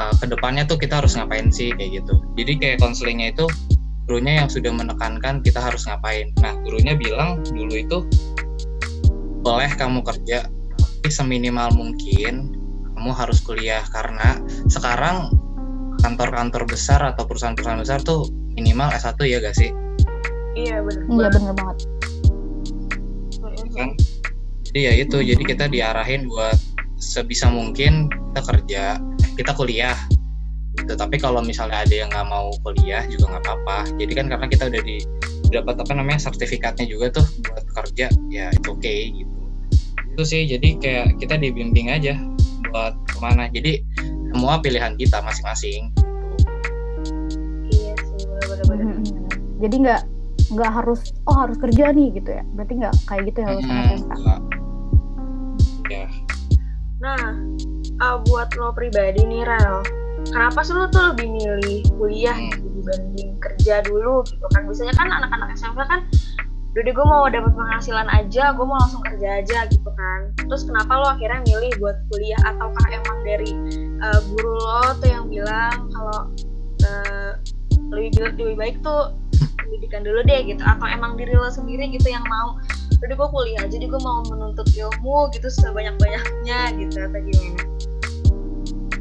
uh, 0.00 0.12
ke 0.18 0.26
depannya 0.26 0.66
tuh 0.66 0.80
kita 0.80 0.98
harus 0.98 1.14
ngapain 1.14 1.52
sih 1.52 1.70
kayak 1.76 2.02
gitu 2.02 2.18
jadi 2.34 2.52
kayak 2.58 2.78
konselingnya 2.82 3.36
itu 3.36 3.46
gurunya 4.08 4.42
yang 4.42 4.48
sudah 4.50 4.72
menekankan 4.74 5.44
kita 5.44 5.62
harus 5.62 5.86
ngapain 5.86 6.34
nah 6.42 6.56
gurunya 6.66 6.98
bilang 6.98 7.44
dulu 7.44 7.74
itu 7.76 7.98
boleh 9.46 9.70
kamu 9.78 10.02
kerja 10.02 10.48
tapi 10.74 11.08
seminimal 11.12 11.70
mungkin 11.76 12.56
kamu 12.98 13.12
harus 13.14 13.38
kuliah 13.46 13.86
karena 13.94 14.42
sekarang 14.66 15.30
kantor-kantor 16.02 16.66
besar 16.66 17.00
atau 17.04 17.28
perusahaan-perusahaan 17.28 17.80
besar 17.80 18.00
tuh 18.02 18.28
minimal 18.56 18.92
S1 18.92 19.16
ya 19.24 19.40
gak 19.40 19.56
sih? 19.56 19.72
Iya 20.56 20.84
benar. 20.84 21.04
Iya 21.08 21.28
benar 21.32 21.54
banget 21.56 21.99
kan 23.74 23.90
jadi 24.70 24.78
ya 24.86 24.92
itu 25.02 25.18
jadi 25.18 25.42
kita 25.42 25.64
diarahin 25.66 26.30
buat 26.30 26.54
sebisa 27.00 27.50
mungkin 27.50 28.06
kita 28.30 28.40
kerja 28.46 28.82
kita 29.34 29.52
kuliah. 29.56 29.98
Gitu. 30.78 30.94
Tapi 30.94 31.18
kalau 31.18 31.42
misalnya 31.42 31.82
ada 31.82 31.90
yang 31.90 32.06
nggak 32.12 32.28
mau 32.30 32.54
kuliah 32.62 33.02
juga 33.10 33.34
nggak 33.34 33.42
apa-apa. 33.42 33.78
Jadi 33.98 34.12
kan 34.14 34.30
karena 34.30 34.46
kita 34.46 34.70
udah 34.70 34.82
di 34.86 35.02
dapat 35.50 35.82
apa 35.82 35.92
namanya 35.98 36.22
sertifikatnya 36.30 36.86
juga 36.86 37.18
tuh 37.18 37.26
buat 37.50 37.66
kerja 37.82 38.06
ya 38.30 38.54
itu 38.54 38.68
oke 38.70 38.78
okay, 38.78 39.10
gitu. 39.10 39.34
Itu 40.14 40.22
sih 40.22 40.46
jadi 40.46 40.68
kayak 40.78 41.06
kita 41.18 41.34
dibimbing 41.42 41.90
aja 41.90 42.14
buat 42.70 42.94
ke 43.10 43.18
mana. 43.18 43.50
Jadi 43.50 43.82
semua 44.30 44.62
pilihan 44.62 44.94
kita 44.94 45.18
masing-masing. 45.26 45.90
Iya 47.74 47.94
sih 47.98 48.22
benar-benar 48.30 49.02
jadi 49.60 49.74
nggak 49.82 50.02
nggak 50.50 50.70
harus 50.82 51.14
oh 51.30 51.36
harus 51.46 51.56
kerja 51.58 51.94
nih 51.94 52.08
gitu 52.18 52.30
ya. 52.34 52.42
Berarti 52.54 52.72
nggak 52.78 52.94
kayak 53.06 53.22
gitu 53.30 53.38
ya 53.42 53.46
harus 53.48 53.64
hmm, 53.64 53.96
ya 55.90 56.06
nah 57.00 57.32
uh, 58.04 58.20
buat 58.28 58.52
lo 58.60 58.76
pribadi 58.76 59.24
nih 59.24 59.48
Rel 59.48 59.80
kenapa 60.28 60.60
sih 60.60 60.76
lo 60.76 60.84
tuh 60.92 61.16
lebih 61.16 61.32
milih 61.32 61.80
kuliah 61.96 62.36
hmm. 62.36 62.52
gitu 62.52 62.68
dibanding 62.80 63.30
kerja 63.40 63.74
dulu 63.84 64.24
gitu 64.28 64.46
kan? 64.52 64.68
Biasanya 64.68 64.94
kan 64.96 65.08
anak-anak 65.08 65.48
SMK 65.56 65.80
kan 65.88 66.00
udah 66.70 66.92
gue 66.94 67.06
mau 67.10 67.26
dapat 67.26 67.50
penghasilan 67.50 68.06
aja 68.14 68.54
gue 68.54 68.62
mau 68.62 68.78
langsung 68.78 69.02
kerja 69.02 69.42
aja 69.42 69.58
gitu 69.68 69.90
kan. 69.90 70.20
Terus 70.38 70.62
kenapa 70.68 70.92
lo 71.02 71.06
akhirnya 71.10 71.40
milih 71.44 71.72
buat 71.82 71.98
kuliah? 72.14 72.40
Ataukah 72.46 72.86
emang 72.94 73.18
dari 73.26 73.50
uh, 74.00 74.20
guru 74.32 74.54
lo 74.54 74.94
tuh 75.02 75.08
yang 75.10 75.26
bilang 75.26 75.90
kalau 75.90 76.20
uh, 76.86 77.32
lebih 77.90 78.22
lebih 78.38 78.54
baik 78.54 78.76
tuh 78.86 79.10
pendidikan 79.70 80.02
dulu 80.02 80.26
deh 80.26 80.42
gitu. 80.50 80.62
Atau 80.66 80.90
emang 80.90 81.14
diri 81.14 81.38
lo 81.38 81.46
sendiri 81.46 81.86
gitu 81.94 82.10
yang 82.10 82.26
mau 82.26 82.58
jadi 83.00 83.16
gue 83.16 83.28
kuliah 83.32 83.64
jadi 83.64 83.86
gue 83.88 84.00
mau 84.04 84.20
menuntut 84.28 84.68
ilmu 84.76 85.32
gitu 85.32 85.48
sebanyak 85.48 85.96
banyaknya 85.96 86.58
gitu 86.76 86.96
atau 87.00 87.20
gimana? 87.22 87.62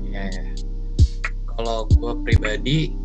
Ya, 0.08 0.24
ya. 0.30 0.46
kalau 1.58 1.84
gue 1.92 2.14
pribadi 2.24 2.96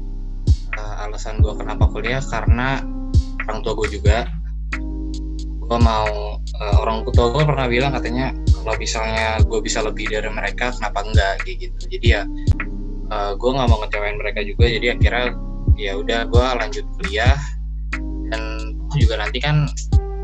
uh, 0.78 1.04
alasan 1.08 1.42
gue 1.42 1.50
kenapa 1.58 1.90
kuliah 1.90 2.22
karena 2.22 2.84
orang 3.48 3.60
tua 3.66 3.74
gue 3.80 3.98
juga. 3.98 4.30
Gue 5.64 5.78
mau 5.80 6.38
uh, 6.38 6.76
orang 6.84 7.08
tua 7.10 7.32
gue 7.32 7.42
pernah 7.42 7.66
bilang 7.66 7.90
katanya 7.96 8.30
kalau 8.62 8.76
misalnya 8.78 9.42
gue 9.42 9.60
bisa 9.64 9.82
lebih 9.82 10.12
dari 10.12 10.30
mereka 10.30 10.70
kenapa 10.78 11.02
enggak? 11.02 11.42
Kayak 11.42 11.56
gitu. 11.58 11.80
Jadi 11.98 12.06
ya 12.06 12.22
uh, 13.10 13.32
gue 13.34 13.50
nggak 13.50 13.66
mau 13.66 13.82
ngecewain 13.82 14.14
mereka 14.20 14.46
juga. 14.46 14.70
Jadi 14.70 14.86
akhirnya 14.94 15.34
ya 15.74 15.98
udah 15.98 16.20
gue 16.30 16.46
lanjut 16.62 16.86
kuliah 17.00 17.34
juga 19.04 19.20
nanti 19.20 19.38
kan 19.38 19.68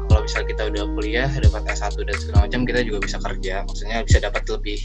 kalau 0.09 0.27
misal 0.27 0.43
kita 0.43 0.73
udah 0.73 0.85
kuliah 0.99 1.31
dapat 1.31 1.63
S1 1.71 1.95
dan 2.03 2.17
segala 2.19 2.39
macam 2.49 2.61
kita 2.67 2.81
juga 2.83 2.99
bisa 3.07 3.17
kerja. 3.23 3.55
Maksudnya 3.69 4.03
bisa 4.03 4.19
dapat 4.19 4.43
lebih 4.51 4.81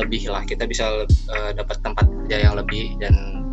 lebih 0.00 0.22
lah. 0.32 0.42
Kita 0.48 0.64
bisa 0.64 1.04
uh, 1.04 1.50
dapat 1.52 1.76
tempat 1.84 2.06
kerja 2.08 2.48
yang 2.48 2.54
lebih 2.56 2.96
dan 3.02 3.44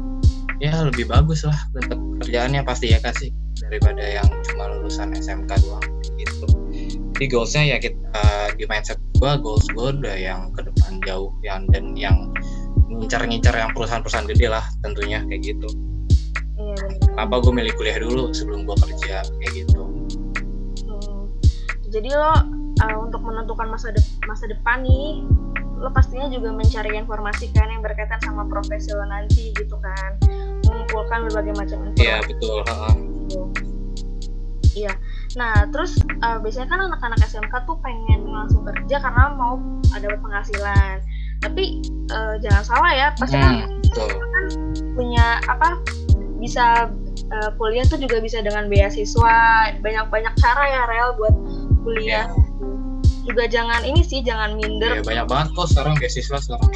ya 0.64 0.72
lebih 0.88 1.12
bagus 1.12 1.44
lah 1.44 1.58
dapat 1.76 2.00
kerjaannya 2.24 2.64
pasti 2.64 2.96
ya 2.96 3.00
kasih 3.04 3.36
daripada 3.68 4.00
yang 4.00 4.28
cuma 4.48 4.72
lulusan 4.72 5.12
SMK 5.12 5.52
doang 5.68 5.84
gitu. 6.16 6.48
Jadi 7.14 7.26
goalsnya 7.30 7.64
ya 7.68 7.78
kita 7.84 8.00
uh, 8.16 8.48
di 8.56 8.64
mindset 8.70 9.00
gue 9.20 9.32
goals 9.44 9.68
gue 9.76 9.88
udah 10.00 10.16
yang 10.16 10.56
ke 10.56 10.64
depan 10.64 11.04
jauh 11.04 11.36
yang 11.44 11.68
dan 11.72 11.96
yang 12.00 12.32
ngincar-ngincar 12.88 13.56
yang 13.56 13.72
perusahaan-perusahaan 13.76 14.28
gede 14.30 14.48
lah 14.52 14.64
tentunya 14.86 15.20
kayak 15.28 15.42
gitu 15.56 15.70
kenapa 17.14 17.36
gue 17.44 17.54
milih 17.54 17.74
kuliah 17.78 17.98
dulu 18.00 18.32
sebelum 18.34 18.66
gue 18.66 18.76
kerja? 18.88 19.22
Kayak 19.42 19.52
gitu. 19.66 19.82
Hmm. 20.90 21.30
jadi 21.94 22.10
lo 22.18 22.34
uh, 22.82 22.98
untuk 23.02 23.22
menentukan 23.22 23.70
masa 23.70 23.94
de 23.94 24.02
masa 24.26 24.50
depan 24.50 24.82
nih 24.82 25.22
lo 25.78 25.92
pastinya 25.92 26.32
juga 26.32 26.50
mencari 26.56 26.96
informasi 26.96 27.52
kan 27.52 27.68
yang 27.68 27.84
berkaitan 27.84 28.18
sama 28.24 28.48
profesi 28.48 28.90
lo 28.96 29.06
nanti 29.06 29.54
gitu 29.56 29.76
kan. 29.80 30.18
Mengumpulkan 30.70 31.30
berbagai 31.30 31.54
macam 31.60 31.78
informasi. 31.92 32.06
Iya 32.08 32.18
betul 32.26 32.60
iya. 34.74 34.94
Nah 35.38 35.70
terus 35.70 35.98
uh, 36.22 36.38
biasanya 36.42 36.68
kan 36.70 36.80
anak-anak 36.92 37.20
SMK 37.24 37.54
tuh 37.66 37.78
pengen 37.80 38.28
langsung 38.28 38.66
kerja 38.66 38.98
karena 39.00 39.34
mau 39.38 39.58
ada 39.94 40.08
penghasilan. 40.20 40.98
Tapi 41.42 41.82
uh, 42.12 42.36
jangan 42.42 42.64
salah 42.66 42.92
ya 42.94 43.08
pasti 43.18 43.38
kan, 43.38 43.70
hmm, 43.70 44.20
kan 44.20 44.46
punya 44.94 45.26
apa 45.48 45.78
bisa 46.44 46.92
uh, 47.32 47.50
kuliah 47.56 47.88
tuh 47.88 47.96
juga 47.96 48.20
bisa 48.20 48.44
dengan 48.44 48.68
beasiswa. 48.68 49.72
Banyak-banyak 49.80 50.34
cara 50.36 50.64
ya 50.68 50.82
rel 50.92 51.16
buat 51.16 51.36
kuliah. 51.88 52.28
Yeah. 52.28 52.52
juga 53.24 53.48
jangan 53.48 53.88
ini 53.88 54.04
sih 54.04 54.20
jangan 54.20 54.60
minder. 54.60 55.00
Yeah, 55.00 55.08
banyak 55.08 55.26
banget 55.32 55.48
kok 55.56 55.72
sekarang 55.72 55.96
beasiswa 55.96 56.38
sekarang. 56.44 56.72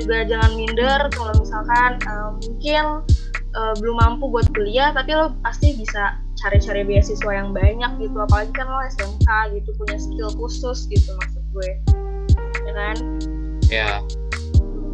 Juga 0.00 0.24
jangan 0.24 0.56
minder 0.56 1.00
kalau 1.12 1.36
misalkan 1.36 2.00
uh, 2.08 2.32
mungkin 2.40 3.04
uh, 3.52 3.74
belum 3.76 3.96
mampu 4.00 4.24
buat 4.32 4.48
kuliah 4.56 4.96
tapi 4.96 5.12
lo 5.12 5.36
pasti 5.44 5.76
bisa 5.76 6.16
cari-cari 6.40 6.80
beasiswa 6.80 7.28
yang 7.28 7.52
banyak 7.52 7.92
gitu. 8.00 8.16
Apalagi 8.16 8.56
kan 8.56 8.72
lo 8.72 8.80
SMK 8.88 9.28
gitu 9.52 9.68
punya 9.76 10.00
skill 10.00 10.32
khusus 10.32 10.88
gitu 10.88 11.12
maksud 11.12 11.44
gue. 11.52 11.70
Ya 12.64 12.72
kan? 12.72 12.96
Ya 13.68 14.00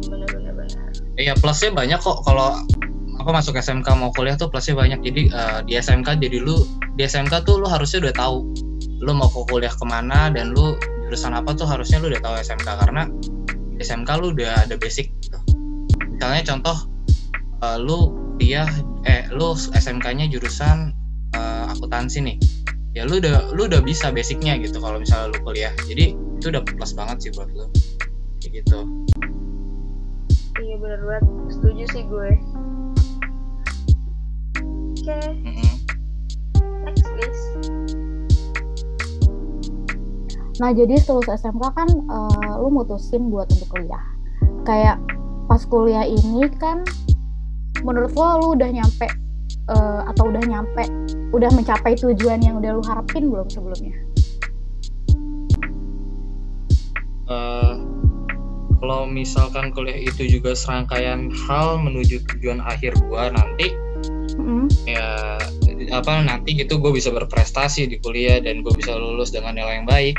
bener-bener 0.09 0.53
bener 0.53 0.91
iya 1.15 1.33
plusnya 1.39 1.71
banyak 1.71 1.99
kok 1.99 2.23
kalau 2.27 2.59
apa 3.25 3.41
masuk 3.41 3.57
SMK 3.57 3.89
mau 3.97 4.13
kuliah 4.13 4.37
tuh 4.37 4.53
plusnya 4.53 4.77
banyak. 4.77 5.01
Jadi 5.01 5.33
uh, 5.33 5.65
di 5.65 5.73
SMK 5.73 6.21
jadi 6.21 6.45
lu 6.45 6.61
di 6.93 7.09
SMK 7.09 7.41
tuh 7.41 7.57
lu 7.57 7.65
harusnya 7.65 8.05
udah 8.05 8.13
tahu 8.13 8.45
lu 9.01 9.11
mau 9.17 9.25
ke 9.33 9.41
kuliah 9.49 9.73
ke 9.73 9.81
mana 9.81 10.29
dan 10.29 10.53
lu 10.53 10.77
jurusan 11.09 11.33
apa 11.33 11.57
tuh 11.57 11.65
harusnya 11.65 11.97
lu 11.97 12.13
udah 12.13 12.21
tahu 12.21 12.37
SMK 12.37 12.69
karena 12.85 13.09
SMK 13.81 14.09
lu 14.21 14.29
udah 14.29 14.69
ada 14.69 14.77
basic 14.77 15.09
gitu. 15.25 15.41
misalnya 16.13 16.45
contoh 16.45 16.77
uh, 17.65 17.81
lu 17.81 18.13
kuliah 18.37 18.69
eh 19.09 19.25
lu 19.33 19.57
SMK-nya 19.57 20.29
jurusan 20.29 20.93
uh, 21.33 21.73
akuntansi 21.73 22.21
nih. 22.21 22.37
Ya 22.93 23.09
lu 23.09 23.17
udah 23.17 23.57
lu 23.57 23.65
udah 23.65 23.81
bisa 23.81 24.13
basicnya 24.13 24.53
gitu 24.61 24.77
kalau 24.77 25.01
misalnya 25.01 25.33
lu 25.33 25.41
kuliah. 25.41 25.73
Jadi 25.89 26.13
itu 26.13 26.45
udah 26.53 26.61
plus 26.61 26.93
banget 26.93 27.25
sih 27.25 27.31
buat 27.33 27.49
lu. 27.49 27.65
Kayak 28.37 28.61
gitu. 28.61 28.85
Iya 30.61 30.75
benar 30.77 31.01
banget. 31.01 31.25
Setuju 31.57 31.83
sih 31.89 32.03
gue 32.05 32.29
okay. 35.05 35.37
next 36.85 37.05
please. 37.13 37.43
Nah 40.55 40.71
jadi 40.71 40.95
setelah 40.97 41.35
SMK 41.35 41.63
kan 41.75 41.89
uh, 42.07 42.53
lu 42.63 42.71
mutusin 42.71 43.27
buat 43.27 43.51
untuk 43.51 43.69
kuliah. 43.75 44.03
Kayak 44.63 44.97
pas 45.45 45.61
kuliah 45.67 46.07
ini 46.07 46.47
kan 46.57 46.81
menurut 47.85 48.15
lo 48.17 48.39
lu 48.41 48.47
udah 48.57 48.69
nyampe 48.71 49.07
uh, 49.69 50.07
atau 50.09 50.31
udah 50.31 50.43
nyampe 50.47 50.83
udah 51.35 51.49
mencapai 51.53 51.93
tujuan 51.99 52.39
yang 52.41 52.57
udah 52.57 52.71
lu 52.79 52.83
harapin 52.87 53.29
belum 53.29 53.45
sebelumnya? 53.51 53.93
Uh, 57.25 57.81
kalau 58.79 59.09
misalkan 59.09 59.73
kuliah 59.73 59.97
itu 59.97 60.29
juga 60.29 60.55
serangkaian 60.55 61.33
hal 61.45 61.81
menuju 61.83 62.21
tujuan 62.31 62.63
akhir 62.63 62.95
gua 63.09 63.33
nanti 63.33 63.84
mm. 64.45 64.67
ya 64.85 65.41
apa 65.91 66.21
nanti 66.23 66.55
gitu 66.55 66.77
gue 66.77 66.93
bisa 66.93 67.09
berprestasi 67.11 67.89
di 67.89 67.97
kuliah 67.99 68.39
dan 68.39 68.61
gue 68.61 68.73
bisa 68.77 68.95
lulus 68.95 69.33
dengan 69.33 69.57
nilai 69.57 69.81
yang 69.81 69.89
baik 69.89 70.15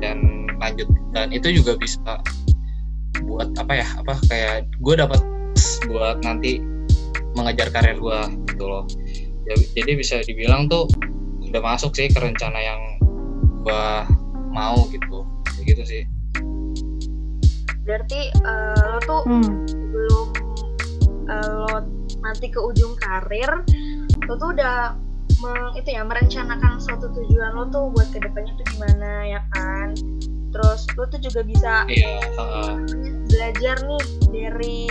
dan 0.00 0.48
lanjut 0.58 0.88
dan 1.12 1.30
itu 1.30 1.52
juga 1.62 1.76
bisa 1.78 2.18
buat 3.24 3.52
apa 3.60 3.72
ya 3.78 3.86
apa 4.00 4.14
kayak 4.26 4.66
gue 4.82 4.94
dapat 4.96 5.20
buat 5.86 6.18
nanti 6.24 6.58
mengejar 7.38 7.70
karir 7.70 8.00
gue 8.00 8.20
gitu 8.50 8.64
loh 8.66 8.84
jadi 9.46 9.92
bisa 9.94 10.24
dibilang 10.24 10.66
tuh 10.66 10.88
udah 11.44 11.60
masuk 11.62 11.94
sih 11.94 12.10
ke 12.10 12.18
rencana 12.18 12.58
yang 12.58 12.80
gue 13.62 13.84
mau 14.50 14.86
gitu 14.90 15.22
kayak 15.44 15.64
gitu 15.70 15.82
sih 15.84 16.02
berarti 17.84 18.32
uh, 18.42 18.96
lo 18.96 18.98
tuh 19.04 19.22
hmm. 19.28 19.83
Uh, 21.28 21.46
lo 21.64 21.76
nanti 22.24 22.48
ke 22.48 22.60
ujung 22.60 22.96
karir 23.00 23.50
lo 24.24 24.34
tuh 24.40 24.56
udah 24.56 24.96
meng, 25.44 25.76
itu 25.76 25.92
ya 25.92 26.02
merencanakan 26.06 26.80
suatu 26.80 27.12
tujuan 27.12 27.52
lo 27.52 27.68
tuh 27.68 27.92
buat 27.92 28.08
ke 28.14 28.18
depannya 28.22 28.56
tuh 28.56 28.66
gimana 28.72 29.10
ya 29.28 29.40
kan? 29.52 29.92
Terus 30.54 30.86
lo 30.96 31.04
tuh 31.10 31.20
juga 31.20 31.40
bisa 31.44 31.84
iya 31.90 32.22
uh, 32.38 32.78
belajar 33.28 33.76
nih 33.84 34.04
dari 34.30 34.82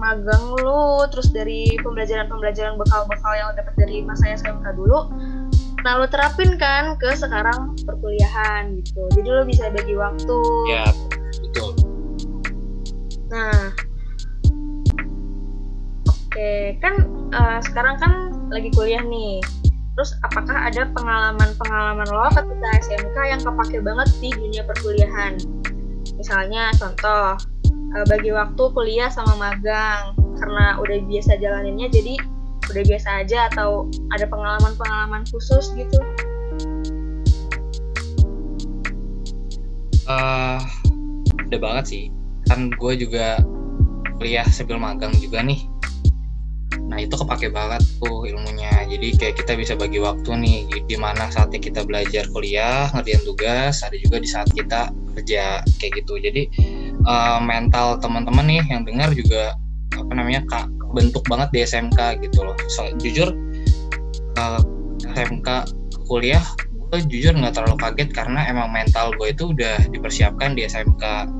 magang 0.00 0.56
lu 0.60 1.04
terus 1.12 1.28
dari 1.30 1.76
pembelajaran-pembelajaran 1.84 2.80
bekal-bekal 2.80 3.32
yang 3.36 3.46
lo 3.52 3.54
dapat 3.56 3.74
dari 3.78 3.96
masa 4.04 4.34
SMK 4.34 4.66
dulu. 4.76 5.12
Nah 5.80 5.92
lo 5.96 6.06
terapin 6.08 6.60
kan 6.60 6.96
ke 7.00 7.16
sekarang 7.16 7.76
perkuliahan 7.84 8.80
gitu. 8.84 9.00
Jadi 9.16 9.28
lo 9.28 9.42
bisa 9.48 9.72
bagi 9.72 9.94
waktu. 9.96 10.38
Ya 10.68 10.84
betul. 11.40 11.70
Nah 13.30 13.89
oke 16.40 16.80
kan 16.80 16.94
uh, 17.36 17.60
sekarang 17.60 18.00
kan 18.00 18.12
lagi 18.48 18.72
kuliah 18.72 19.04
nih. 19.04 19.44
Terus 19.92 20.16
apakah 20.24 20.72
ada 20.72 20.88
pengalaman-pengalaman 20.96 22.08
lo 22.08 22.32
ketika 22.32 22.68
SMK 22.80 23.16
yang 23.28 23.40
kepake 23.44 23.84
banget 23.84 24.08
di 24.24 24.32
dunia 24.32 24.64
perkuliahan? 24.64 25.36
Misalnya 26.16 26.72
contoh 26.80 27.36
uh, 27.68 28.04
bagi 28.08 28.32
waktu 28.32 28.64
kuliah 28.72 29.12
sama 29.12 29.36
magang 29.36 30.16
karena 30.40 30.80
udah 30.80 30.96
biasa 31.04 31.36
jalaninnya 31.36 31.92
jadi 31.92 32.16
udah 32.72 32.84
biasa 32.88 33.08
aja 33.20 33.52
atau 33.52 33.92
ada 34.16 34.24
pengalaman-pengalaman 34.24 35.28
khusus 35.28 35.76
gitu? 35.76 36.00
Uh, 40.08 40.56
ada 41.44 41.56
banget 41.60 41.84
sih. 41.84 42.04
Kan 42.48 42.72
gue 42.72 42.92
juga 42.96 43.44
kuliah 44.16 44.48
sambil 44.48 44.80
magang 44.80 45.12
juga 45.20 45.44
nih 45.44 45.68
nah 46.90 46.98
itu 46.98 47.14
kepake 47.14 47.54
banget 47.54 47.78
tuh 48.02 48.26
ilmunya. 48.26 48.82
Jadi 48.90 49.14
kayak 49.14 49.34
kita 49.38 49.54
bisa 49.54 49.78
bagi 49.78 50.02
waktu 50.02 50.26
nih 50.26 50.58
di 50.90 50.96
mana 50.98 51.30
saatnya 51.30 51.62
kita 51.62 51.86
belajar 51.86 52.26
kuliah 52.34 52.90
ngerjain 52.90 53.22
tugas 53.22 53.86
ada 53.86 53.94
juga 53.94 54.18
di 54.18 54.28
saat 54.28 54.50
kita 54.50 54.90
kerja 55.14 55.62
kayak 55.78 55.92
gitu. 56.02 56.18
Jadi 56.18 56.50
uh, 57.06 57.38
mental 57.38 58.02
teman-teman 58.02 58.42
nih 58.50 58.62
yang 58.66 58.82
dengar 58.82 59.14
juga 59.14 59.54
apa 59.94 60.12
namanya 60.18 60.42
kak 60.50 60.66
bentuk 60.90 61.22
banget 61.30 61.48
di 61.54 61.58
SMK 61.62 62.26
gitu 62.26 62.42
loh. 62.42 62.58
So, 62.74 62.90
jujur 62.98 63.30
uh, 64.34 64.58
eh, 65.06 65.14
SMK 65.14 65.48
kuliah 66.10 66.42
gue 66.90 67.06
jujur 67.06 67.38
nggak 67.38 67.54
terlalu 67.54 67.78
kaget 67.78 68.10
karena 68.10 68.42
emang 68.50 68.74
mental 68.74 69.14
gue 69.14 69.30
itu 69.30 69.54
udah 69.54 69.78
dipersiapkan 69.94 70.58
di 70.58 70.66
SMK 70.66 71.30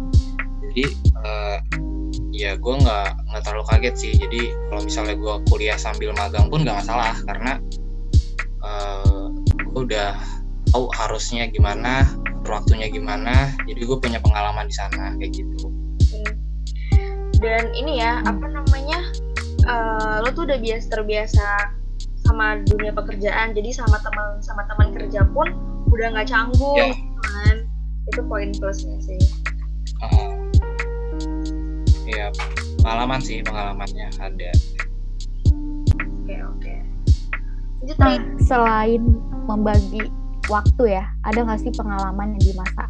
jadi 0.71 0.85
uh, 1.26 1.59
ya 2.40 2.56
gue 2.56 2.75
nggak 2.80 3.09
nggak 3.28 3.42
terlalu 3.44 3.64
kaget 3.68 3.94
sih. 4.00 4.12
Jadi 4.16 4.56
kalau 4.73 4.82
misalnya 4.88 5.14
gue 5.20 5.35
kuliah 5.52 5.76
sambil 5.76 6.16
magang 6.16 6.49
pun 6.49 6.64
nggak 6.64 6.80
masalah 6.80 7.12
karena 7.28 7.52
uh, 8.64 9.28
gue 9.61 9.82
udah 9.85 10.16
tahu 10.73 10.88
harusnya 10.97 11.52
gimana 11.52 12.09
waktunya 12.49 12.88
gimana. 12.88 13.52
Jadi 13.68 13.80
gue 13.85 13.99
punya 14.00 14.18
pengalaman 14.25 14.64
di 14.64 14.75
sana 14.75 15.12
kayak 15.20 15.37
gitu. 15.37 15.68
Dan 17.40 17.73
ini 17.76 18.00
ya 18.00 18.25
apa 18.25 18.47
namanya 18.49 19.00
uh, 19.68 20.25
lo 20.25 20.32
tuh 20.32 20.49
udah 20.49 20.59
biasa 20.61 20.87
terbiasa 20.88 21.47
sama 22.25 22.64
dunia 22.64 22.97
pekerjaan. 22.97 23.52
Jadi 23.52 23.76
sama 23.76 24.00
teman 24.00 24.40
sama 24.40 24.64
teman 24.64 24.97
kerja 24.97 25.28
pun 25.28 25.52
udah 25.92 26.16
nggak 26.16 26.28
canggung 26.32 26.76
yeah. 26.80 26.97
kan? 27.20 27.68
Itu 28.09 28.25
poin 28.25 28.50
plusnya 28.56 28.97
sih. 29.04 29.20
Uh, 30.00 30.39
ya 32.12 32.29
pengalaman 32.83 33.21
sih 33.23 33.43
pengalamannya 33.43 34.09
ada. 34.18 34.51
Oke 35.96 36.37
oke. 36.38 36.75
Nah 37.96 38.18
selain 38.42 39.03
membagi 39.46 40.11
waktu 40.51 41.01
ya 41.01 41.05
ada 41.27 41.46
nggak 41.46 41.61
sih 41.62 41.73
pengalaman 41.75 42.35
yang 42.37 42.42
di 42.42 42.53
masa 42.59 42.85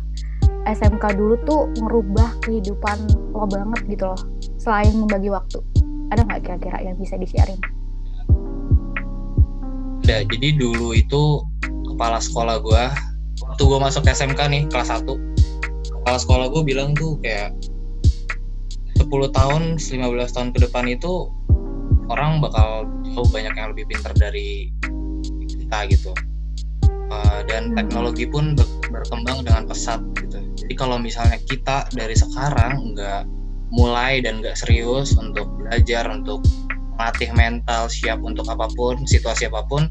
SMK 0.68 1.16
dulu 1.16 1.34
tuh 1.48 1.72
ngerubah 1.80 2.36
kehidupan 2.44 2.98
lo 3.32 3.48
banget 3.48 3.80
gitu 3.88 4.04
loh 4.12 4.20
selain 4.60 4.92
membagi 4.92 5.32
waktu? 5.32 5.58
Ada 6.10 6.26
nggak 6.26 6.40
kira-kira 6.42 6.78
yang 6.82 6.98
bisa 6.98 7.14
di-sharing? 7.16 7.62
ada 10.10 10.26
jadi 10.26 10.58
dulu 10.58 10.90
itu 10.90 11.46
kepala 11.86 12.18
sekolah 12.18 12.58
gue 12.58 12.84
waktu 13.46 13.62
gue 13.62 13.78
masuk 13.78 14.02
SMK 14.10 14.40
nih 14.50 14.66
kelas 14.66 14.90
1 14.90 15.06
kepala 15.86 16.18
sekolah 16.18 16.50
gue 16.50 16.62
bilang 16.66 16.98
tuh 16.98 17.14
kayak 17.22 17.54
10 19.00 19.08
tahun 19.32 19.62
15 19.80 20.36
tahun 20.36 20.48
ke 20.52 20.58
depan 20.68 20.84
itu 20.92 21.32
orang 22.12 22.44
bakal 22.44 22.84
jauh 23.16 23.28
banyak 23.32 23.54
yang 23.56 23.72
lebih 23.72 23.88
pintar 23.88 24.12
dari 24.12 24.68
kita 25.48 25.88
gitu. 25.88 26.12
Uh, 27.10 27.42
dan 27.50 27.74
hmm. 27.74 27.76
teknologi 27.80 28.28
pun 28.28 28.54
berkembang 28.92 29.42
dengan 29.42 29.66
pesat 29.66 29.98
gitu. 30.20 30.38
Jadi 30.62 30.74
kalau 30.78 31.00
misalnya 31.00 31.40
kita 31.48 31.88
dari 31.96 32.14
sekarang 32.14 32.94
nggak 32.94 33.26
mulai 33.74 34.22
dan 34.22 34.42
nggak 34.42 34.54
serius 34.58 35.14
untuk 35.18 35.46
belajar 35.58 36.06
untuk 36.10 36.42
melatih 36.94 37.32
mental 37.32 37.88
siap 37.88 38.20
untuk 38.20 38.46
apa 38.46 38.68
pun 38.76 39.02
situasi 39.08 39.48
apa 39.48 39.64
pun 39.66 39.88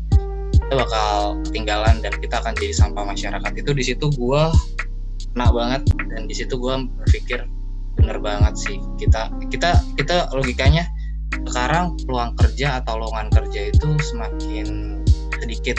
kita 0.54 0.86
bakal 0.86 1.42
ketinggalan 1.50 1.98
dan 2.00 2.14
kita 2.22 2.40
akan 2.40 2.54
jadi 2.56 2.72
sampah 2.76 3.04
masyarakat. 3.04 3.52
Itu 3.58 3.72
di 3.74 3.84
situ 3.84 4.06
gue 4.14 4.44
kena 5.34 5.48
banget 5.52 5.82
dan 6.14 6.28
di 6.30 6.36
situ 6.36 6.56
gue 6.56 6.76
berpikir 7.04 7.44
bener 8.00 8.18
banget 8.24 8.56
sih. 8.56 8.78
Kita 8.96 9.28
kita 9.52 9.76
kita 10.00 10.32
logikanya 10.32 10.88
sekarang 11.52 12.00
peluang 12.08 12.34
kerja 12.40 12.82
atau 12.82 12.98
lowongan 12.98 13.30
kerja 13.30 13.70
itu 13.70 13.88
semakin 14.00 15.00
sedikit. 15.38 15.78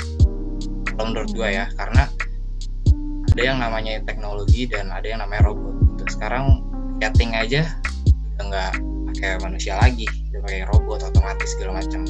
Kalau 0.94 1.10
menurut 1.10 1.32
gue 1.32 1.48
ya 1.48 1.66
karena 1.74 2.06
ada 3.30 3.42
yang 3.42 3.58
namanya 3.62 4.04
teknologi 4.04 4.68
dan 4.68 4.92
ada 4.92 5.06
yang 5.08 5.24
namanya 5.24 5.48
robot. 5.48 5.74
Gitu. 6.00 6.16
sekarang 6.16 6.64
chatting 7.00 7.36
aja 7.36 7.64
udah 8.36 8.44
nggak 8.48 8.72
pakai 9.12 9.36
manusia 9.44 9.76
lagi 9.76 10.08
udah 10.32 10.40
pakai 10.44 10.64
robot 10.68 11.00
otomatis 11.08 11.56
segala 11.56 11.80
macam. 11.80 12.04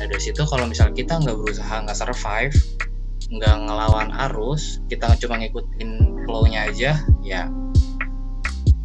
Nah 0.00 0.06
dari 0.08 0.22
situ 0.22 0.44
kalau 0.48 0.64
misal 0.64 0.92
kita 0.92 1.20
nggak 1.20 1.36
berusaha 1.36 1.84
nggak 1.84 1.96
survive 1.96 2.56
nggak 3.30 3.56
ngelawan 3.62 4.10
arus 4.28 4.82
kita 4.90 5.06
cuma 5.22 5.38
ngikutin 5.38 5.90
flow-nya 6.26 6.66
aja 6.66 6.98
ya 7.22 7.46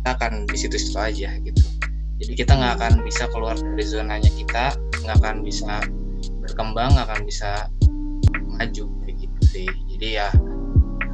kita 0.06 0.22
akan 0.22 0.46
di 0.46 0.54
situ-situ 0.54 1.02
aja 1.02 1.34
gitu. 1.41 1.65
Jadi 2.22 2.38
kita 2.38 2.54
nggak 2.54 2.78
akan 2.78 2.94
bisa 3.02 3.26
keluar 3.34 3.58
dari 3.58 3.82
zonanya 3.82 4.30
kita 4.38 4.78
nggak 5.02 5.18
akan 5.18 5.41
bisa 5.41 5.82
berkembang 6.46 6.94
nggak 6.94 7.10
akan 7.10 7.26
bisa 7.26 7.65
maju 8.46 8.86
kayak 9.02 9.18
gitu 9.18 9.39
sih. 9.50 9.65
Jadi 9.65 10.22
ya 10.22 10.30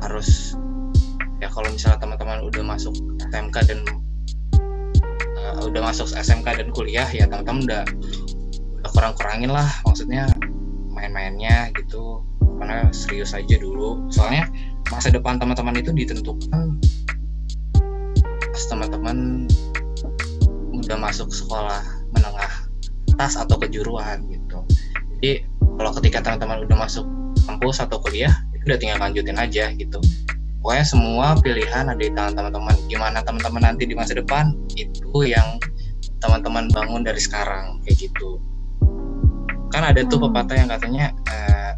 harus 0.03 0.59
ya 1.39 1.47
kalau 1.47 1.71
misalnya 1.71 2.03
teman-teman 2.03 2.43
udah 2.43 2.63
masuk 2.67 2.91
SMK 3.31 3.55
dan 3.63 3.79
uh, 5.39 5.63
udah 5.63 5.81
masuk 5.87 6.11
SMK 6.11 6.51
dan 6.51 6.67
kuliah 6.75 7.07
ya 7.15 7.31
teman-teman 7.31 7.63
udah 7.71 7.83
udah 8.83 8.91
kurang-kurangin 8.91 9.55
lah 9.55 9.71
maksudnya 9.87 10.27
main-mainnya 10.91 11.71
gitu. 11.79 12.27
Karena 12.59 12.91
serius 12.91 13.31
aja 13.31 13.55
dulu. 13.55 14.11
Soalnya 14.11 14.51
masa 14.91 15.15
depan 15.15 15.39
teman-teman 15.39 15.79
itu 15.79 15.95
ditentukan 15.95 16.75
pas 18.61 18.77
teman-teman 18.77 19.49
udah 20.69 20.97
masuk 21.01 21.33
sekolah 21.33 21.81
menengah 22.13 22.69
atas 23.09 23.33
atau 23.33 23.57
kejuruan 23.57 24.21
gitu. 24.29 24.61
Jadi 25.17 25.49
kalau 25.81 25.89
ketika 25.97 26.21
teman-teman 26.21 26.69
udah 26.69 26.77
masuk 26.85 27.01
kampus 27.49 27.81
atau 27.81 27.97
kuliah 27.97 28.29
itu 28.53 28.69
udah 28.69 28.77
tinggal 28.77 29.01
lanjutin 29.01 29.41
aja 29.41 29.73
gitu. 29.73 29.97
Pokoknya 30.61 30.85
semua 30.85 31.33
pilihan 31.41 31.89
ada 31.89 31.97
di 31.97 32.13
tangan 32.13 32.37
teman-teman. 32.37 32.77
Gimana 32.85 33.25
teman-teman 33.25 33.65
nanti 33.65 33.89
di 33.89 33.97
masa 33.97 34.13
depan 34.13 34.53
itu 34.77 35.17
yang 35.25 35.57
teman-teman 36.21 36.69
bangun 36.69 37.01
dari 37.01 37.17
sekarang 37.17 37.81
kayak 37.81 37.97
gitu. 37.97 38.37
Kan 39.73 39.89
ada 39.89 40.05
tuh 40.05 40.21
hmm. 40.21 40.37
pepatah 40.37 40.53
yang 40.61 40.69
katanya 40.69 41.09
eh, 41.33 41.73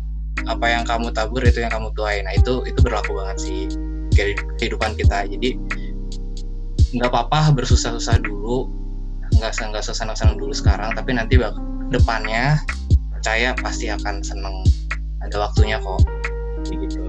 apa 0.52 0.68
yang 0.68 0.84
kamu 0.84 1.16
tabur 1.16 1.48
itu 1.48 1.64
yang 1.64 1.72
kamu 1.72 1.96
tuai. 1.96 2.20
Nah 2.28 2.36
itu 2.36 2.60
itu 2.68 2.84
berlaku 2.84 3.16
banget 3.16 3.40
sih 3.40 3.72
kehidupan 4.60 5.00
kita. 5.00 5.32
Jadi 5.32 5.56
nggak 6.94 7.10
apa-apa 7.10 7.58
bersusah-susah 7.58 8.22
dulu 8.22 8.70
nggak 9.42 9.52
nggak 9.58 9.84
senang-senang 9.84 10.38
dulu 10.38 10.54
sekarang 10.54 10.94
tapi 10.94 11.18
nanti 11.18 11.42
bak 11.42 11.58
depannya 11.90 12.62
percaya 13.10 13.58
pasti 13.58 13.90
akan 13.90 14.22
seneng 14.22 14.62
ada 15.26 15.50
waktunya 15.50 15.82
kok 15.82 16.06
gitu 16.70 17.02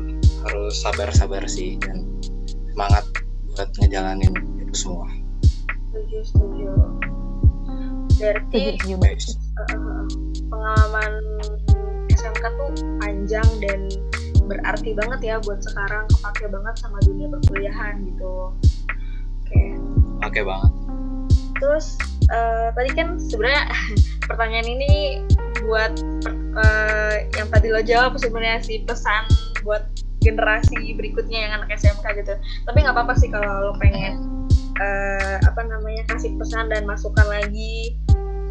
harus 0.45 0.75
sabar-sabar 0.83 1.45
sih 1.49 1.81
dan 1.81 2.05
semangat 2.75 3.05
buat 3.55 3.71
ngejalanin 3.79 4.35
itu 4.59 4.75
semua. 4.75 5.07
Setuju, 5.95 6.19
setuju. 6.27 6.69
Berarti 8.19 8.63
uh, 8.83 10.05
pengalaman 10.51 11.13
SMK 12.11 12.45
tuh 12.59 12.71
panjang 12.99 13.49
dan 13.63 13.81
berarti 14.45 14.91
banget 14.93 15.21
ya 15.23 15.37
buat 15.41 15.63
sekarang 15.63 16.05
kepake 16.19 16.51
banget 16.51 16.75
sama 16.83 16.99
dunia 17.07 17.31
perkuliahan 17.31 17.95
gitu. 18.05 18.53
Oke. 20.23 20.41
Okay. 20.41 20.43
Banget. 20.43 20.71
Terus 21.61 21.87
uh, 22.31 22.69
tadi 22.75 22.91
kan 22.95 23.17
sebenarnya 23.21 23.69
pertanyaan 24.29 24.69
ini 24.69 24.93
buat 25.65 25.93
uh, 26.57 27.17
yang 27.37 27.49
tadi 27.49 27.73
lo 27.73 27.81
jawab 27.81 28.17
sebenarnya 28.21 28.61
sih 28.61 28.85
pesan 28.85 29.25
buat 29.65 29.89
generasi 30.21 30.97
berikutnya 30.97 31.49
yang 31.49 31.53
anak 31.61 31.77
SMK 31.77 32.05
gitu 32.25 32.35
tapi 32.65 32.79
nggak 32.81 32.97
apa-apa 32.97 33.15
sih 33.17 33.29
kalau 33.29 33.73
lo 33.73 33.73
pengen 33.77 34.45
uh, 34.81 35.37
apa 35.45 35.61
namanya 35.65 36.05
kasih 36.09 36.33
pesan 36.41 36.73
dan 36.73 36.89
masukan 36.89 37.25
lagi 37.29 37.97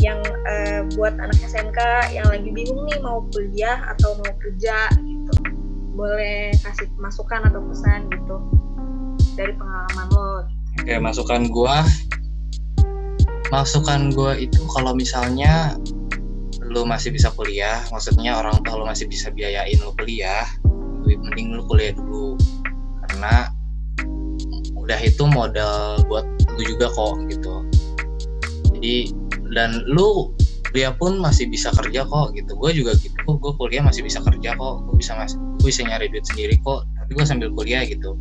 yang 0.02 0.22
uh, 0.22 0.86
buat 0.98 1.18
anak 1.18 1.38
SMK 1.42 2.12
yang 2.14 2.28
lagi 2.30 2.50
bingung 2.50 2.86
nih 2.90 2.98
mau 3.02 3.26
kuliah 3.34 3.82
atau 3.94 4.18
mau 4.22 4.34
kerja 4.42 4.90
gitu 5.02 5.34
boleh 5.94 6.54
kasih 6.66 6.90
masukan 6.98 7.46
atau 7.46 7.62
pesan 7.70 8.10
gitu 8.10 8.38
dari 9.38 9.54
pengalaman 9.54 10.08
lo 10.14 10.30
Oke 10.84 11.00
masukan 11.00 11.48
gua. 11.48 11.88
Masukan 13.56 14.12
gua 14.12 14.36
itu 14.36 14.60
kalau 14.68 14.92
misalnya 14.92 15.80
lu 16.60 16.84
masih 16.84 17.16
bisa 17.16 17.32
kuliah 17.40 17.80
maksudnya 17.88 18.36
orang 18.36 18.60
tua 18.68 18.84
lu 18.84 18.86
masih 18.90 19.08
bisa 19.08 19.32
biayain 19.32 19.80
lu 19.80 19.96
kuliah 19.96 20.44
lebih 21.08 21.24
mending 21.24 21.56
lu 21.56 21.64
kuliah 21.72 21.96
dulu. 21.96 22.36
Karena 23.08 23.48
udah 24.76 25.00
itu 25.00 25.24
modal 25.24 26.04
buat 26.12 26.28
lu 26.52 26.62
juga 26.68 26.92
kok 26.92 27.16
gitu. 27.32 27.64
Jadi 28.76 29.16
dan 29.56 29.88
lu 29.88 30.36
kuliah 30.68 30.92
pun 30.92 31.16
masih 31.16 31.48
bisa 31.48 31.72
kerja 31.80 32.04
kok 32.04 32.36
gitu. 32.36 32.60
Gue 32.60 32.76
juga 32.76 32.92
gitu 33.00 33.16
gue 33.24 33.54
kuliah 33.56 33.80
masih 33.80 34.04
bisa 34.04 34.20
kerja 34.20 34.52
kok. 34.60 34.84
Gue 34.84 35.00
bisa 35.00 35.16
masih 35.16 35.40
gue 35.64 35.68
bisa 35.72 35.88
nyari 35.88 36.12
duit 36.12 36.28
sendiri 36.28 36.60
kok 36.60 36.84
tapi 37.00 37.16
gue 37.16 37.24
sambil 37.24 37.48
kuliah 37.56 37.88
gitu. 37.88 38.20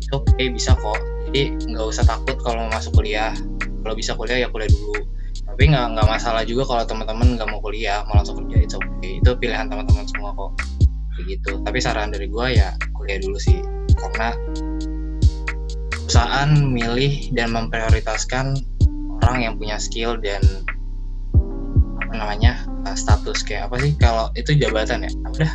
Itu 0.00 0.24
oke 0.24 0.32
okay, 0.32 0.48
bisa 0.48 0.72
kok 0.80 1.11
jadi 1.32 1.48
nggak 1.64 1.86
usah 1.88 2.04
takut 2.04 2.36
kalau 2.44 2.68
mau 2.68 2.76
masuk 2.76 2.92
kuliah. 3.00 3.32
Kalau 3.80 3.96
bisa 3.96 4.12
kuliah 4.20 4.44
ya 4.44 4.52
kuliah 4.52 4.68
dulu. 4.68 5.00
Tapi 5.48 5.64
nggak 5.64 5.96
nggak 5.96 6.04
masalah 6.04 6.44
juga 6.44 6.68
kalau 6.68 6.84
teman-teman 6.84 7.40
nggak 7.40 7.48
mau 7.48 7.56
kuliah 7.64 8.04
mau 8.04 8.20
langsung 8.20 8.44
kerja 8.44 8.68
itu 8.68 8.76
oke 8.76 9.00
okay. 9.00 9.16
itu 9.16 9.30
pilihan 9.40 9.64
teman-teman 9.72 10.04
semua 10.04 10.36
kok. 10.36 10.52
Gitu. 11.24 11.64
Tapi 11.64 11.78
saran 11.80 12.12
dari 12.12 12.28
gue 12.28 12.46
ya 12.52 12.76
kuliah 12.92 13.16
dulu 13.16 13.40
sih. 13.40 13.64
Karena 13.96 14.36
perusahaan 16.04 16.52
milih 16.52 17.32
dan 17.32 17.48
memprioritaskan 17.56 18.52
orang 19.24 19.38
yang 19.40 19.56
punya 19.56 19.80
skill 19.80 20.20
dan 20.20 20.44
apa 21.96 22.12
namanya 22.12 22.60
eh, 22.84 22.92
status. 22.92 23.40
Kayak 23.40 23.72
apa 23.72 23.80
sih? 23.80 23.96
Kalau 23.96 24.28
itu 24.36 24.52
jabatan 24.52 25.08
ya? 25.08 25.10
Udah. 25.32 25.52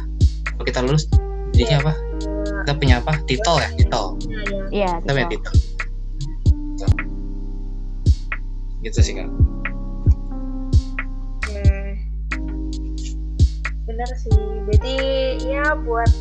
Kalau 0.57 0.65
kita 0.65 0.81
lulus 0.81 1.05
jadinya 1.53 1.85
apa? 1.85 1.93
Kita 2.65 2.73
punya 2.73 2.95
apa? 2.97 3.13
Titel 3.29 3.61
ya? 3.61 3.69
Titel. 3.77 4.05
Iya 4.73 4.91
kita 5.05 5.13
punya 5.13 5.29
titel 5.29 5.66
gitu 8.85 8.99
sih 9.01 9.15
kan 9.17 9.29
benar 13.97 14.13
sih. 14.13 14.37
Jadi 14.69 14.97
ya 15.49 15.73
buat 15.81 16.11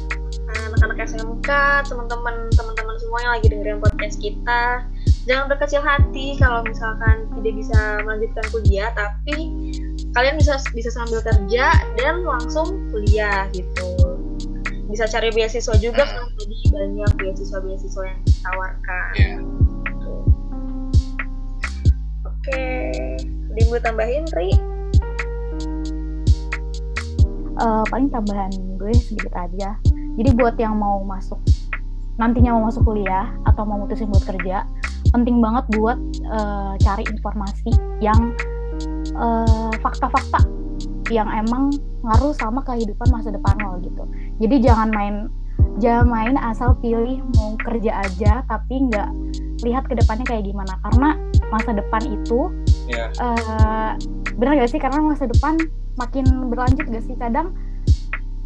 anak-anak 0.49 1.13
SMK 1.13 1.51
teman-teman 1.93 2.49
teman-teman 2.57 2.97
semua 2.97 3.19
yang 3.21 3.33
lagi 3.37 3.47
dengerin 3.53 3.79
podcast 3.85 4.17
kita 4.17 4.87
jangan 5.29 5.51
berkecil 5.53 5.85
hati 5.85 6.39
kalau 6.41 6.65
misalkan 6.65 7.29
tidak 7.37 7.53
bisa 7.61 7.81
melanjutkan 8.07 8.45
kuliah 8.55 8.89
tapi 8.97 9.37
kalian 10.17 10.41
bisa 10.41 10.57
bisa 10.73 10.89
sambil 10.89 11.21
kerja 11.21 11.75
dan 12.01 12.25
langsung 12.25 12.89
kuliah 12.89 13.45
gitu. 13.53 13.93
Bisa 14.87 15.05
cari 15.11 15.29
beasiswa 15.35 15.77
juga 15.77 16.07
kan 16.07 16.31
tadi 16.39 16.57
banyak 16.73 17.11
beasiswa-beasiswa 17.21 18.03
yang 18.07 18.21
ditawarkan. 18.25 19.13
Yeah. 19.19 19.66
Oke 22.47 22.55
okay. 22.55 23.19
Dimbu 23.59 23.75
tambahin 23.83 24.23
Ri? 24.39 24.55
Uh, 27.59 27.83
paling 27.91 28.07
tambahan 28.07 28.55
gue 28.79 28.95
sedikit 28.95 29.35
aja. 29.35 29.75
Jadi 30.15 30.31
buat 30.39 30.55
yang 30.55 30.79
mau 30.79 31.03
masuk 31.03 31.43
nantinya 32.23 32.55
mau 32.55 32.71
masuk 32.71 32.87
kuliah 32.87 33.35
atau 33.51 33.67
mau 33.67 33.83
mutusin 33.83 34.07
buat 34.15 34.23
kerja 34.23 34.63
penting 35.11 35.43
banget 35.43 35.67
buat 35.75 35.99
uh, 36.31 36.79
cari 36.79 37.03
informasi 37.11 37.75
yang 37.99 38.31
uh, 39.19 39.75
fakta-fakta 39.83 40.47
yang 41.11 41.27
emang 41.27 41.75
ngaruh 42.07 42.31
sama 42.31 42.63
kehidupan 42.63 43.11
masa 43.11 43.35
depan 43.35 43.59
lo 43.59 43.83
gitu. 43.83 44.07
Jadi 44.39 44.63
jangan 44.63 44.95
main 44.95 45.27
jangan 45.83 46.07
main 46.07 46.35
asal 46.39 46.79
pilih 46.79 47.27
mau 47.35 47.59
kerja 47.59 48.07
aja 48.07 48.47
tapi 48.47 48.87
nggak 48.87 49.11
lihat 49.67 49.91
ke 49.91 49.99
depannya 49.99 50.23
kayak 50.31 50.47
gimana. 50.47 50.79
Karena 50.87 51.11
masa 51.53 51.71
depan 51.75 52.03
itu 52.09 52.41
yeah. 52.91 53.09
Ya. 53.15 53.23
uh, 53.23 53.91
benar 54.37 54.59
gak 54.61 54.71
sih 54.71 54.81
karena 54.81 55.01
masa 55.01 55.27
depan 55.31 55.57
makin 55.97 56.25
berlanjut 56.53 56.87
gak 56.87 57.05
sih 57.05 57.17
kadang 57.17 57.57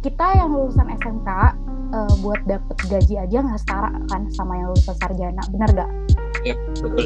kita 0.01 0.25
yang 0.33 0.49
lulusan 0.49 0.89
SMK 0.97 1.29
uh, 1.29 1.45
eh, 1.93 2.13
buat 2.25 2.41
dapet 2.49 2.77
gaji 2.89 3.21
aja 3.21 3.37
nggak 3.45 3.59
setara 3.61 3.93
kan 4.09 4.25
sama 4.33 4.57
yang 4.57 4.73
lulusan 4.73 4.97
sarjana 4.97 5.43
benar 5.53 5.69
gak? 5.77 5.89
Yep, 6.41 6.57
betul. 6.81 7.05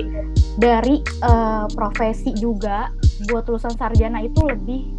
Dari 0.56 0.96
uh, 1.28 1.68
profesi 1.76 2.32
juga 2.40 2.88
buat 3.28 3.44
lulusan 3.52 3.76
sarjana 3.76 4.24
itu 4.24 4.40
lebih 4.48 4.96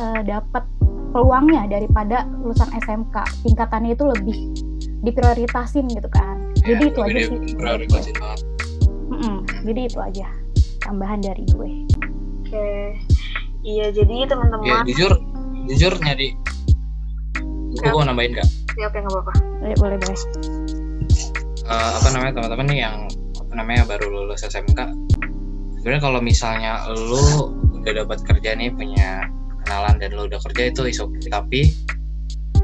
uh, 0.00 0.24
dapat 0.24 0.64
peluangnya 1.12 1.68
daripada 1.68 2.24
lulusan 2.40 2.72
SMK 2.80 3.16
tingkatannya 3.44 3.92
itu 3.92 4.04
lebih 4.08 4.38
diprioritasin 5.04 5.84
gitu 5.92 6.08
kan. 6.08 6.48
Ya, 6.64 6.80
jadi 6.80 6.84
itu 6.88 7.00
aja 7.04 7.18
sih. 7.28 8.47
-mm, 9.08 9.36
jadi 9.64 9.80
itu 9.88 9.98
aja 9.98 10.28
tambahan 10.84 11.20
dari 11.20 11.44
gue. 11.48 11.70
Oke. 12.44 12.48
Okay. 12.48 12.84
Iya, 13.66 13.90
jadi 13.90 14.30
teman-teman. 14.30 14.64
Ya, 14.64 14.78
jujur, 14.86 15.12
jujur 15.68 15.92
nyari. 16.00 16.32
Gue 17.78 17.90
mau 17.92 18.06
nambahin 18.06 18.38
gak? 18.38 18.48
Ya, 18.78 18.86
oke, 18.88 18.96
nggak 18.96 19.12
apa-apa. 19.12 19.32
Ya, 19.66 19.76
boleh, 19.76 19.96
boleh. 19.98 20.18
Uh, 21.68 21.90
apa 22.00 22.08
namanya 22.14 22.32
teman-teman 22.40 22.66
nih 22.70 22.78
yang 22.86 22.96
apa 23.36 23.52
namanya 23.58 23.82
baru 23.84 24.06
lulus 24.08 24.46
SMK. 24.46 24.80
Sebenarnya 25.82 26.02
kalau 26.02 26.20
misalnya 26.22 26.86
lu 26.88 27.52
udah 27.82 27.92
dapat 28.04 28.18
kerja 28.24 28.56
nih 28.56 28.72
punya 28.72 29.24
kenalan 29.68 30.00
dan 30.00 30.10
lu 30.16 30.24
udah 30.24 30.40
kerja 30.48 30.72
itu 30.72 30.80
iso 30.88 31.12
okay. 31.12 31.28
tapi 31.28 31.60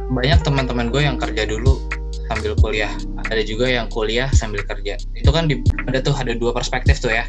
banyak 0.08 0.40
teman-teman 0.44 0.88
gue 0.88 1.00
yang 1.04 1.16
kerja 1.16 1.44
dulu 1.48 1.80
sambil 2.28 2.52
kuliah 2.60 2.92
ada 3.28 3.42
juga 3.44 3.66
yang 3.68 3.88
kuliah 3.88 4.28
sambil 4.32 4.60
kerja 4.64 5.00
itu 5.16 5.30
kan 5.32 5.48
di, 5.48 5.60
ada 5.88 6.00
tuh 6.04 6.14
ada 6.16 6.36
dua 6.36 6.52
perspektif 6.52 7.00
tuh 7.00 7.12
ya 7.12 7.24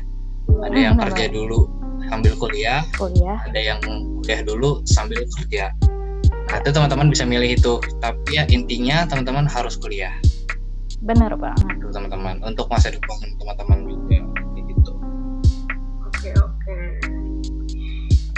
ada 0.64 0.78
yang 0.78 0.96
kerja 0.96 1.32
dulu 1.32 1.68
sambil 2.10 2.34
kuliah, 2.38 2.86
kuliah, 2.96 3.38
ada 3.50 3.60
yang 3.60 3.80
kuliah 3.82 4.42
dulu 4.46 4.82
sambil 4.86 5.26
kerja. 5.42 5.74
Nah, 6.46 6.62
itu 6.62 6.70
teman-teman 6.72 7.10
bisa 7.10 7.26
milih 7.26 7.58
itu. 7.58 7.74
Tapi 8.00 8.38
ya 8.38 8.46
intinya 8.48 9.10
teman-teman 9.10 9.50
harus 9.50 9.76
kuliah. 9.76 10.14
Benar 11.02 11.34
banget. 11.38 11.76
Teman-teman 11.90 12.42
untuk 12.46 12.70
masa 12.70 12.94
depan 12.94 13.18
teman-teman 13.42 13.80
juga 13.90 14.18
gitu. 14.56 14.92
Oke 16.06 16.30
oke. 16.38 16.76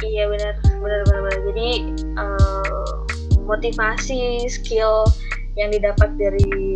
Iya 0.08 0.24
benar 0.32 0.54
benar 0.64 1.02
benar. 1.12 1.36
Jadi 1.52 1.70
uh, 2.16 2.96
motivasi 3.44 4.48
skill 4.48 5.08
yang 5.58 5.74
didapat 5.74 6.14
dari 6.16 6.67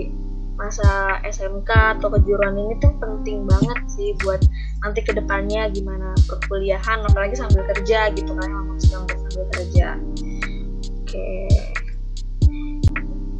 masa 0.61 1.17
SMK 1.25 1.97
atau 1.97 2.13
kejuruan 2.13 2.53
ini 2.53 2.77
tuh 2.77 2.93
penting 3.01 3.49
banget 3.49 3.79
sih 3.89 4.13
buat 4.21 4.37
nanti 4.85 5.01
ke 5.01 5.17
depannya 5.17 5.73
gimana 5.73 6.13
perkuliahan 6.29 7.01
apalagi 7.09 7.33
sambil 7.33 7.65
kerja 7.73 8.13
gitu 8.13 8.29
kan 8.37 8.45
ngomong 8.45 8.77
sambil 8.77 9.17
sambil 9.25 9.45
kerja 9.57 9.97
oke 9.97 11.09
okay. 11.09 11.49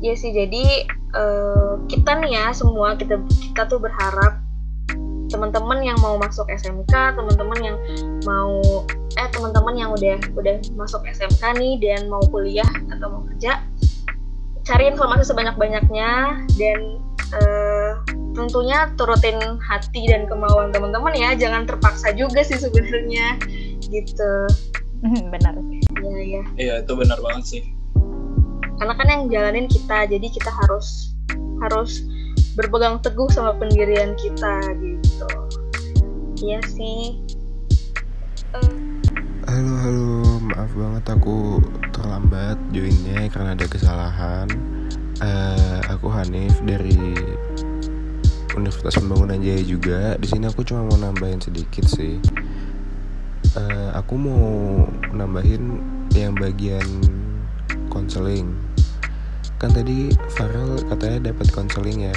ya 0.02 0.18
sih 0.18 0.34
jadi 0.34 0.90
uh, 1.14 1.78
kita 1.86 2.18
nih 2.26 2.42
ya 2.42 2.46
semua 2.58 2.98
kita 2.98 3.22
kita 3.54 3.70
tuh 3.70 3.78
berharap 3.78 4.42
teman-teman 5.30 5.80
yang 5.86 5.96
mau 6.02 6.18
masuk 6.18 6.50
SMK 6.50 6.92
teman-teman 7.16 7.60
yang 7.62 7.78
mau 8.26 8.60
eh 9.16 9.30
teman-teman 9.30 9.78
yang 9.78 9.90
udah 9.94 10.18
udah 10.34 10.58
masuk 10.74 11.06
SMK 11.06 11.54
nih 11.56 11.78
dan 11.78 12.10
mau 12.10 12.20
kuliah 12.34 12.68
atau 12.90 13.08
mau 13.14 13.22
kerja 13.30 13.62
cari 14.62 14.90
informasi 14.90 15.26
sebanyak-banyaknya 15.26 16.10
dan 16.60 16.80
uh, 17.36 17.92
tentunya 18.36 18.88
turutin 18.96 19.40
hati 19.60 20.08
dan 20.08 20.28
kemauan 20.28 20.72
teman-teman 20.72 21.14
ya. 21.16 21.36
Jangan 21.36 21.68
terpaksa 21.68 22.12
juga 22.16 22.44
sih 22.44 22.60
sebenarnya. 22.60 23.40
Gitu. 23.88 24.32
Benar. 25.34 25.56
Iya 26.02 26.20
iya. 26.22 26.44
Iya 26.58 26.74
itu 26.86 26.94
benar 26.98 27.18
banget 27.22 27.46
sih. 27.46 27.64
Karena 28.78 28.94
kan 28.98 29.08
yang 29.10 29.24
jalanin 29.30 29.70
kita 29.70 30.10
jadi 30.10 30.28
kita 30.30 30.50
harus 30.50 31.14
harus 31.62 32.06
berpegang 32.58 32.98
teguh 33.02 33.30
sama 33.30 33.54
pendirian 33.58 34.18
kita 34.18 34.62
gitu. 34.82 35.30
Iya 36.42 36.60
sih. 36.66 37.22
Uh. 38.58 38.74
halo 39.46 39.74
halo. 39.86 40.10
Maaf 40.42 40.72
banget 40.74 41.06
aku 41.14 41.62
terlambat 41.94 42.58
joinnya 42.74 43.30
karena 43.30 43.54
ada 43.54 43.66
kesalahan 43.70 44.50
uh, 45.22 45.80
aku 45.88 46.10
Hanif 46.10 46.58
dari 46.66 47.16
Universitas 48.58 49.00
Pembangunan 49.00 49.40
Jaya 49.40 49.64
juga. 49.64 50.18
Di 50.20 50.28
sini 50.28 50.50
aku 50.50 50.66
cuma 50.68 50.84
mau 50.90 50.98
nambahin 51.00 51.40
sedikit 51.40 51.88
sih. 51.88 52.20
Uh, 53.56 53.96
aku 53.96 54.18
mau 54.18 54.44
nambahin 55.16 55.80
yang 56.12 56.36
bagian 56.36 56.84
konseling 57.92 58.52
kan 59.62 59.70
tadi 59.78 60.10
Farel 60.34 60.82
katanya 60.90 61.30
dapat 61.30 61.54
konseling 61.54 62.10
ya 62.10 62.16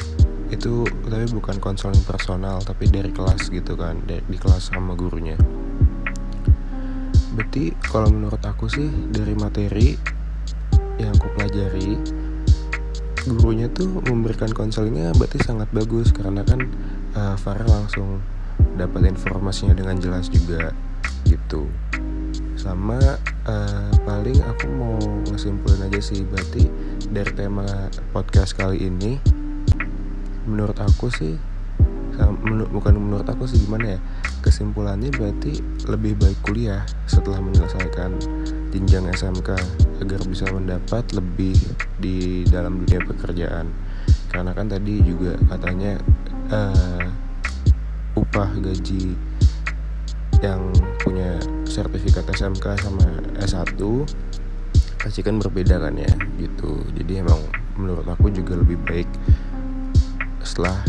itu 0.48 0.88
tapi 1.04 1.28
bukan 1.28 1.60
konseling 1.60 2.00
personal 2.08 2.56
tapi 2.64 2.88
dari 2.88 3.12
kelas 3.12 3.52
gitu 3.52 3.76
kan 3.76 4.00
dari 4.08 4.24
di 4.24 4.38
kelas 4.40 4.72
sama 4.72 4.96
gurunya 4.96 5.36
berarti 7.36 7.76
kalau 7.84 8.08
menurut 8.08 8.40
aku 8.48 8.64
sih 8.70 8.88
dari 9.12 9.36
materi 9.36 9.92
yang 10.96 11.12
aku 11.20 11.26
pelajari 11.36 12.00
gurunya 13.24 13.72
tuh 13.72 13.88
memberikan 14.04 14.52
konselingnya 14.52 15.16
berarti 15.16 15.40
sangat 15.40 15.68
bagus 15.72 16.12
karena 16.12 16.44
kan 16.44 16.68
uh, 17.16 17.36
Farel 17.40 17.68
langsung 17.68 18.20
dapat 18.76 19.08
informasinya 19.08 19.72
dengan 19.72 19.96
jelas 19.96 20.28
juga 20.28 20.76
gitu. 21.24 21.64
Sama 22.54 23.00
uh, 23.48 23.90
paling 24.04 24.38
aku 24.44 24.66
mau 24.68 24.96
ngesimpulin 25.28 25.88
aja 25.88 26.00
sih 26.00 26.24
berarti 26.24 26.68
dari 27.08 27.32
tema 27.32 27.88
podcast 28.12 28.56
kali 28.56 28.88
ini 28.88 29.16
menurut 30.44 30.76
aku 30.76 31.08
sih 31.08 31.36
menur, 32.44 32.70
bukan 32.70 32.94
menurut 32.94 33.26
aku 33.26 33.48
sih 33.48 33.58
gimana 33.64 33.98
ya 33.98 34.00
kesimpulannya 34.44 35.10
berarti 35.10 35.58
lebih 35.88 36.14
baik 36.20 36.38
kuliah 36.46 36.84
setelah 37.10 37.42
menyelesaikan 37.42 38.14
jenjang 38.70 39.08
SMK 39.10 39.56
agar 40.02 40.20
bisa 40.26 40.46
mendapat 40.50 41.04
lebih 41.14 41.54
di 41.98 42.42
dalam 42.48 42.82
dunia 42.82 43.00
pekerjaan. 43.04 43.70
Karena 44.30 44.50
kan 44.50 44.66
tadi 44.66 44.98
juga 45.04 45.38
katanya 45.46 45.98
uh, 46.50 47.06
upah 48.18 48.50
gaji 48.58 49.14
yang 50.42 50.74
punya 51.00 51.38
sertifikat 51.64 52.26
SMK 52.34 52.66
sama 52.82 53.08
S1 53.40 53.78
pasti 55.00 55.20
kan 55.20 55.36
berbeda 55.38 55.78
kan 55.78 55.94
ya 55.94 56.10
gitu. 56.40 56.80
Jadi 56.96 57.20
emang 57.22 57.38
menurut 57.76 58.06
aku 58.08 58.32
juga 58.32 58.58
lebih 58.58 58.80
baik 58.86 59.08
setelah 60.44 60.80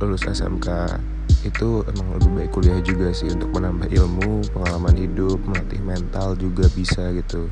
lulus 0.00 0.26
SMK 0.26 0.98
itu 1.42 1.82
emang 1.90 2.18
lebih 2.18 2.30
baik 2.38 2.50
kuliah 2.54 2.80
juga 2.82 3.10
sih 3.10 3.30
untuk 3.30 3.50
menambah 3.54 3.90
ilmu 3.90 4.46
pengalaman 4.54 4.94
hidup 4.94 5.38
melatih 5.42 5.82
mental 5.82 6.38
juga 6.38 6.70
bisa 6.74 7.10
gitu 7.14 7.50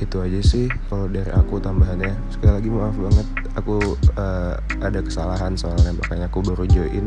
itu 0.00 0.16
aja 0.18 0.40
sih 0.40 0.66
kalau 0.88 1.06
dari 1.06 1.28
aku 1.30 1.60
tambahannya. 1.60 2.16
Sekali 2.32 2.52
lagi 2.56 2.68
maaf 2.72 2.96
banget 2.96 3.26
aku 3.54 3.76
uh, 4.16 4.56
ada 4.80 5.00
kesalahan 5.04 5.52
soalnya 5.54 5.92
makanya 5.92 6.26
aku 6.26 6.40
baru 6.40 6.64
join 6.64 7.06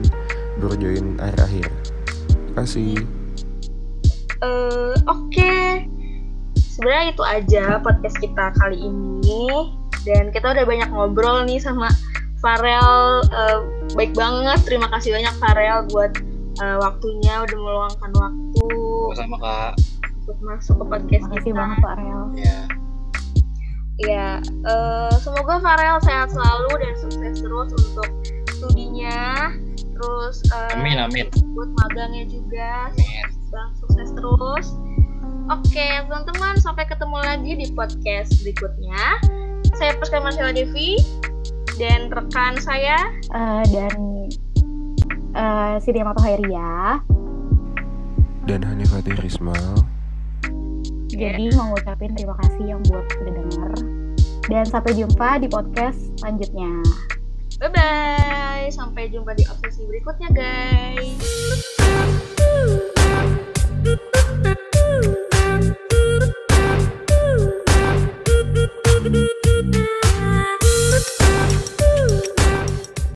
baru 0.61 0.75
join 0.77 1.05
akhir-akhir. 1.17 1.67
Kasih 2.53 3.01
uh, 4.45 4.93
oke. 5.09 5.29
Okay. 5.33 5.89
sebenarnya 6.73 7.05
itu 7.13 7.23
aja 7.25 7.65
podcast 7.81 8.17
kita 8.21 8.53
kali 8.61 8.77
ini. 8.77 9.73
Dan 10.03 10.35
kita 10.35 10.51
udah 10.51 10.65
banyak 10.67 10.89
ngobrol 10.91 11.47
nih 11.47 11.57
sama 11.57 11.87
Farel. 12.43 13.23
Uh, 13.31 13.59
baik 13.95 14.13
banget. 14.13 14.59
Terima 14.67 14.91
kasih 14.91 15.15
banyak 15.15 15.33
Farel 15.39 15.87
buat 15.89 16.11
uh, 16.59 16.77
waktunya. 16.83 17.41
Udah 17.47 17.57
meluangkan 17.57 18.11
waktu 18.13 18.67
sama 19.15 19.37
kak. 19.39 19.73
untuk 20.23 20.37
masuk 20.43 20.75
ke 20.75 20.85
podcast 20.87 21.23
Terima 21.23 21.31
kasih 21.39 21.51
kita. 21.51 21.59
banget 21.59 21.77
Farel. 21.79 22.21
Ya 22.35 22.57
ya 24.01 24.41
uh, 24.65 25.13
semoga 25.21 25.61
Farel 25.61 26.01
sehat 26.01 26.33
selalu 26.33 26.71
dan 26.81 26.93
sukses 26.97 27.35
terus 27.41 27.69
untuk 27.69 28.09
studinya. 28.49 29.53
Terus 29.93 30.41
uh, 30.49 30.73
amin 30.73 30.97
amin. 30.97 31.29
buat 31.53 31.69
magangnya 31.85 32.25
juga 32.27 32.89
amin. 32.89 33.27
bang 33.53 33.69
sukses 33.77 34.09
terus. 34.17 34.67
Oke 35.51 35.87
teman-teman 36.07 36.55
sampai 36.57 36.87
ketemu 36.89 37.17
lagi 37.21 37.51
di 37.53 37.67
podcast 37.77 38.33
berikutnya. 38.41 39.21
Saya 39.77 39.97
Priska 39.97 40.21
Marcella 40.21 40.53
Devi 40.53 40.97
dan 41.77 42.09
rekan 42.13 42.57
saya 42.61 42.97
uh, 43.33 43.65
dan 43.69 43.97
uh, 45.33 45.75
Sidia 45.81 46.05
Mato 46.05 46.21
Hairia 46.21 47.01
dan 48.45 48.59
Hanifati 48.61 49.15
Rismal 49.17 49.92
Iya. 51.13 51.37
Jadi 51.37 51.53
mau 51.53 51.69
ngucapin 51.69 52.11
terima 52.17 52.35
kasih 52.41 52.65
yang 52.73 52.81
buat 52.89 53.05
udah 53.05 53.33
denger. 53.37 53.71
Dan 54.49 54.65
sampai 54.65 54.91
jumpa 54.97 55.39
di 55.39 55.47
podcast 55.47 55.99
selanjutnya. 56.19 56.71
Bye-bye. 57.61 58.67
Sampai 58.73 59.13
jumpa 59.13 59.37
di 59.37 59.45
obsesi 59.47 59.85
berikutnya, 59.85 60.29
guys. 60.33 61.21